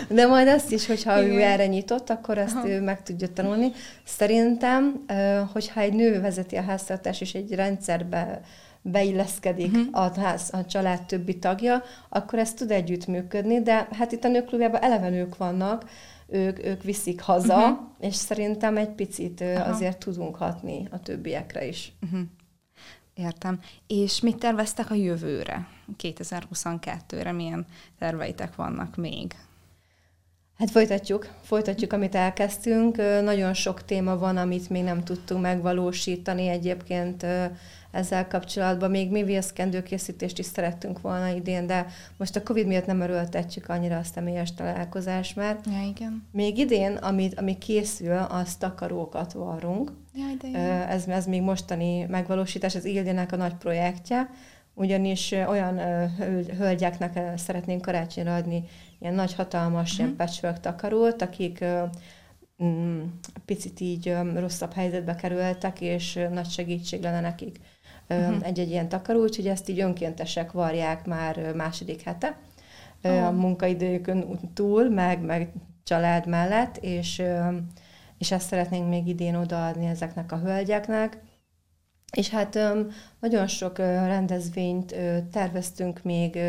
De 0.10 0.26
majd 0.26 0.48
azt 0.48 0.72
is, 0.72 0.88
hogyha 0.88 1.22
Igen. 1.22 1.36
ő 1.36 1.42
erre 1.42 1.68
nyitott, 1.68 2.10
akkor 2.10 2.38
ezt 2.38 2.56
Aha. 2.56 2.70
ő 2.70 2.82
meg 2.82 3.04
tudja 3.04 3.28
tanulni. 3.34 3.72
Szerintem, 4.06 5.06
hogyha 5.54 5.80
egy 5.82 5.94
nő 5.94 6.22
vezeti 6.22 6.56
a 6.56 6.62
háztartás 6.62 7.22
és 7.22 7.34
egy 7.34 7.52
rendszerbe 7.54 8.42
beilleszkedik 8.92 9.74
uh-huh. 9.74 10.02
a, 10.02 10.20
ház, 10.20 10.50
a 10.54 10.66
család 10.66 11.06
többi 11.06 11.40
tagja, 11.40 11.84
akkor 12.10 12.40
ez 12.40 12.54
tud 12.54 12.72
együttműködni, 12.72 13.62
de 13.62 13.88
hát 13.92 14.12
itt 14.12 14.24
a 14.24 14.28
nőklubjában 14.28 14.82
eleve 14.82 15.10
nők 15.10 15.38
vannak, 15.38 15.90
ők, 16.28 16.66
ők 16.66 16.84
viszik 16.84 17.22
haza, 17.22 17.58
uh-huh. 17.58 17.78
és 18.00 18.16
szerintem 18.16 18.78
egy 18.78 18.90
picit 18.90 19.42
uh-huh. 19.42 19.70
azért 19.70 19.98
tudunk 19.98 20.36
hatni 20.36 20.88
a 20.92 21.00
többiekre 21.00 21.66
is. 21.66 21.92
Uh-huh. 22.02 22.20
Értem. 23.14 23.60
És 23.88 24.22
mit 24.22 24.38
terveztek 24.38 24.92
a 24.92 24.94
jövőre? 24.94 25.68
2022-re 26.04 27.32
milyen 27.32 27.66
terveitek 28.00 28.56
vannak 28.56 28.96
még? 28.96 29.36
Hát 30.58 30.72
folytatjuk, 30.72 31.28
folytatjuk, 31.42 31.94
amit 31.94 32.16
elkezdtünk. 32.16 32.96
Nagyon 33.24 33.54
sok 33.54 33.86
téma 33.86 34.18
van, 34.18 34.38
amit 34.38 34.70
még 34.70 34.84
nem 34.84 35.04
tudtunk 35.04 35.42
megvalósítani. 35.42 36.48
Egyébként 36.48 37.26
ezzel 37.92 38.28
kapcsolatban. 38.28 38.90
Még 38.90 39.12
mi 39.12 39.40
készítést 39.84 40.40
is 40.40 40.46
szerettünk 40.46 41.02
volna 41.02 41.28
idén, 41.28 41.68
de 41.68 41.86
most 42.18 42.36
a 42.36 42.44
Covid 42.44 42.68
miatt 42.68 42.86
nem 42.86 43.02
erőltetjük 43.02 43.70
annyira 43.70 43.98
a 43.98 44.04
személyes 44.04 44.54
találkozás, 44.54 45.34
mert 45.34 45.66
ja, 45.66 45.88
igen. 45.88 46.28
még 46.32 46.58
idén, 46.58 46.96
amit, 46.96 47.40
ami 47.40 47.58
készül, 47.58 48.18
az 48.18 48.56
takarókat 48.56 49.34
varrunk. 49.34 49.92
Ja, 50.14 50.60
ez, 50.88 51.08
ez 51.08 51.26
még 51.26 51.42
mostani 51.42 52.06
megvalósítás, 52.10 52.76
ez 52.76 52.86
Ildének 52.86 53.32
a 53.32 53.36
nagy 53.36 53.54
projektje, 53.54 54.30
ugyanis 54.74 55.32
olyan 55.32 55.80
hölgyeknek 56.58 57.38
szeretnénk 57.38 57.82
karácsonyra 57.82 58.36
adni 58.36 58.64
ilyen 59.00 59.14
nagy, 59.14 59.34
hatalmas, 59.34 59.98
ilyen 59.98 60.10
mhm. 60.10 60.18
patchwork 60.18 60.60
takarót, 60.60 61.22
akik 61.22 61.66
mm, 62.64 63.02
picit 63.46 63.80
így 63.80 64.16
rosszabb 64.34 64.74
helyzetbe 64.74 65.16
kerültek, 65.16 65.82
és 65.82 66.20
nagy 66.32 66.50
segítség 66.50 67.02
lenne 67.02 67.20
nekik 67.20 67.60
uh-huh. 68.10 68.38
egy-egy 68.42 68.70
ilyen 68.70 68.90
takaró, 68.90 69.22
úgyhogy 69.22 69.48
ezt 69.48 69.70
így 69.70 69.80
önkéntesek 69.80 70.52
varják 70.52 71.06
már 71.06 71.54
második 71.56 72.02
hete. 72.02 72.38
Uh-huh. 73.04 73.26
A 73.26 73.32
munkaidőkön 73.32 74.40
túl, 74.54 74.90
meg, 74.90 75.22
meg 75.22 75.52
család 75.84 76.28
mellett, 76.28 76.78
és, 76.78 77.22
és 78.18 78.32
ezt 78.32 78.48
szeretnénk 78.48 78.90
még 78.90 79.08
idén 79.08 79.36
odaadni 79.36 79.86
ezeknek 79.86 80.32
a 80.32 80.38
hölgyeknek. 80.38 81.22
És 82.12 82.30
hát 82.30 82.60
nagyon 83.20 83.48
sok 83.48 83.78
rendezvényt 83.78 84.96
terveztünk 85.32 86.04
még 86.04 86.40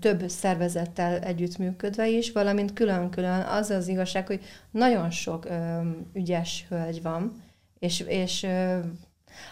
több 0.00 0.28
szervezettel 0.28 1.18
együttműködve 1.18 2.08
is, 2.08 2.32
valamint 2.32 2.72
külön-külön 2.72 3.40
az 3.40 3.70
az 3.70 3.88
igazság, 3.88 4.26
hogy 4.26 4.40
nagyon 4.70 5.10
sok 5.10 5.46
ügyes 6.12 6.66
hölgy 6.68 7.02
van, 7.02 7.42
és, 7.78 8.00
és 8.00 8.46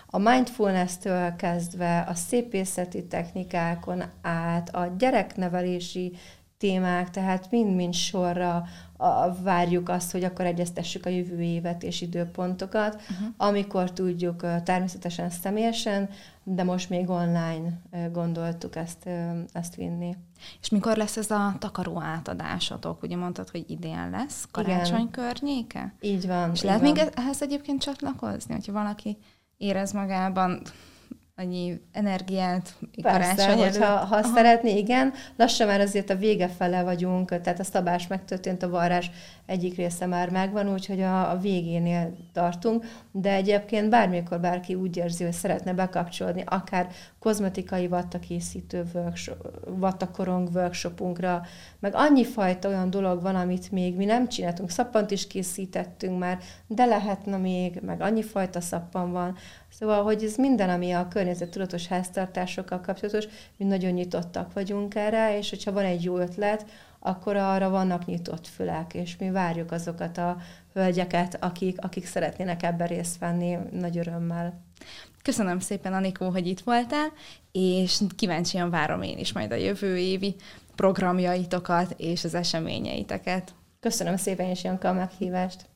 a 0.06 0.18
mindfulness-től 0.18 1.36
kezdve 1.36 2.04
a 2.08 2.14
szépészeti 2.14 3.06
technikákon 3.06 4.02
át, 4.22 4.74
a 4.74 4.94
gyereknevelési 4.98 6.16
témák, 6.58 7.10
tehát 7.10 7.50
mind-mind 7.50 7.94
sorra 7.94 8.64
a, 8.96 9.34
várjuk 9.42 9.88
azt, 9.88 10.12
hogy 10.12 10.24
akkor 10.24 10.44
egyeztessük 10.44 11.06
a 11.06 11.08
jövő 11.08 11.42
évet 11.42 11.82
és 11.82 12.00
időpontokat, 12.00 12.94
uh-huh. 12.94 13.28
amikor 13.36 13.92
tudjuk 13.92 14.62
természetesen 14.64 15.30
személyesen, 15.30 16.08
de 16.42 16.62
most 16.64 16.90
még 16.90 17.08
online 17.08 17.80
gondoltuk 18.12 18.76
ezt, 18.76 19.08
ezt 19.52 19.74
vinni. 19.74 20.16
És 20.60 20.68
mikor 20.68 20.96
lesz 20.96 21.16
ez 21.16 21.30
a 21.30 21.56
takaró 21.58 22.00
átadásatok? 22.00 23.02
Ugye 23.02 23.16
mondtad, 23.16 23.48
hogy 23.48 23.64
idén 23.70 24.10
lesz, 24.10 24.48
karácsony 24.50 24.96
Igen. 24.98 25.10
környéke? 25.10 25.94
Így 26.00 26.26
van. 26.26 26.50
És 26.52 26.62
lehet 26.62 26.80
van. 26.80 26.92
még 26.92 27.02
ehhez 27.14 27.42
egyébként 27.42 27.82
csatlakozni, 27.82 28.54
hogyha 28.54 28.72
valaki 28.72 29.18
érez 29.56 29.92
magában 29.92 30.62
annyi 31.38 31.80
energiát 31.92 32.74
Persze, 33.02 33.54
hogyha 33.54 33.86
ha 33.86 34.16
Aha. 34.16 34.34
szeretné, 34.34 34.76
igen. 34.76 35.12
Lassan 35.36 35.66
már 35.66 35.80
azért 35.80 36.10
a 36.10 36.16
vége 36.16 36.48
fele 36.48 36.82
vagyunk, 36.82 37.40
tehát 37.40 37.60
a 37.60 37.64
szabás 37.64 38.06
megtörtént, 38.06 38.62
a 38.62 38.68
varrás 38.68 39.10
egyik 39.46 39.76
része 39.76 40.06
már 40.06 40.30
megvan, 40.30 40.72
úgyhogy 40.72 41.00
a, 41.00 41.30
a 41.30 41.36
végénél 41.36 42.16
tartunk, 42.32 42.84
de 43.12 43.32
egyébként 43.32 43.90
bármikor 43.90 44.40
bárki 44.40 44.74
úgy 44.74 44.96
érzi, 44.96 45.24
hogy 45.24 45.32
szeretne 45.32 45.72
bekapcsolódni, 45.72 46.42
akár 46.46 46.88
kozmetikai 47.18 47.88
vattakészítő 47.88 48.84
workshop, 48.94 49.36
vattakorong 49.64 50.48
workshopunkra, 50.54 51.42
meg 51.80 51.94
annyi 51.94 52.24
fajta 52.24 52.68
olyan 52.68 52.90
dolog 52.90 53.22
van, 53.22 53.34
amit 53.34 53.70
még 53.70 53.96
mi 53.96 54.04
nem 54.04 54.28
csináltunk. 54.28 54.70
Szappant 54.70 55.10
is 55.10 55.26
készítettünk 55.26 56.18
már, 56.18 56.38
de 56.66 56.84
lehetne 56.84 57.36
még, 57.36 57.80
meg 57.82 58.00
annyi 58.00 58.22
fajta 58.22 58.60
szappan 58.60 59.12
van. 59.12 59.36
Szóval, 59.78 60.02
hogy 60.02 60.24
ez 60.24 60.36
minden, 60.36 60.68
ami 60.68 60.92
a 60.92 61.08
környezettudatos 61.08 61.86
háztartásokkal 61.86 62.80
kapcsolatos, 62.80 63.24
mi 63.56 63.64
nagyon 63.64 63.90
nyitottak 63.90 64.52
vagyunk 64.52 64.94
erre, 64.94 65.38
és 65.38 65.50
hogyha 65.50 65.72
van 65.72 65.84
egy 65.84 66.04
jó 66.04 66.18
ötlet, 66.18 66.66
akkor 66.98 67.36
arra 67.36 67.70
vannak 67.70 68.06
nyitott 68.06 68.46
fülek, 68.46 68.94
és 68.94 69.16
mi 69.16 69.30
várjuk 69.30 69.72
azokat 69.72 70.18
a 70.18 70.36
hölgyeket, 70.72 71.36
akik, 71.40 71.84
akik 71.84 72.06
szeretnének 72.06 72.62
ebben 72.62 72.86
részt 72.86 73.18
venni 73.18 73.58
nagy 73.70 73.98
örömmel. 73.98 74.60
Köszönöm 75.22 75.58
szépen, 75.58 75.92
Anikó, 75.92 76.30
hogy 76.30 76.46
itt 76.46 76.60
voltál, 76.60 77.12
és 77.52 78.00
kíváncsian 78.16 78.70
várom 78.70 79.02
én 79.02 79.18
is 79.18 79.32
majd 79.32 79.52
a 79.52 79.54
jövő 79.54 79.96
évi 79.96 80.34
programjaitokat 80.74 81.94
és 81.96 82.24
az 82.24 82.34
eseményeiteket. 82.34 83.54
Köszönöm 83.80 84.16
szépen 84.16 84.50
is, 84.50 84.64
Janka, 84.64 84.88
a 84.88 84.92
meghívást. 84.92 85.66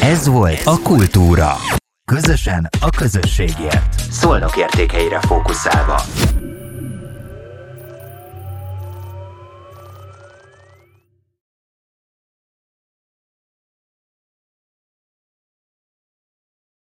Ez 0.00 0.26
volt 0.26 0.60
a 0.64 0.78
Kultúra. 0.82 1.54
Közösen 2.12 2.68
a 2.80 2.90
közösségért. 2.90 4.00
Szolnok 4.10 4.56
értékeire 4.56 5.20
fókuszálva. 5.20 6.02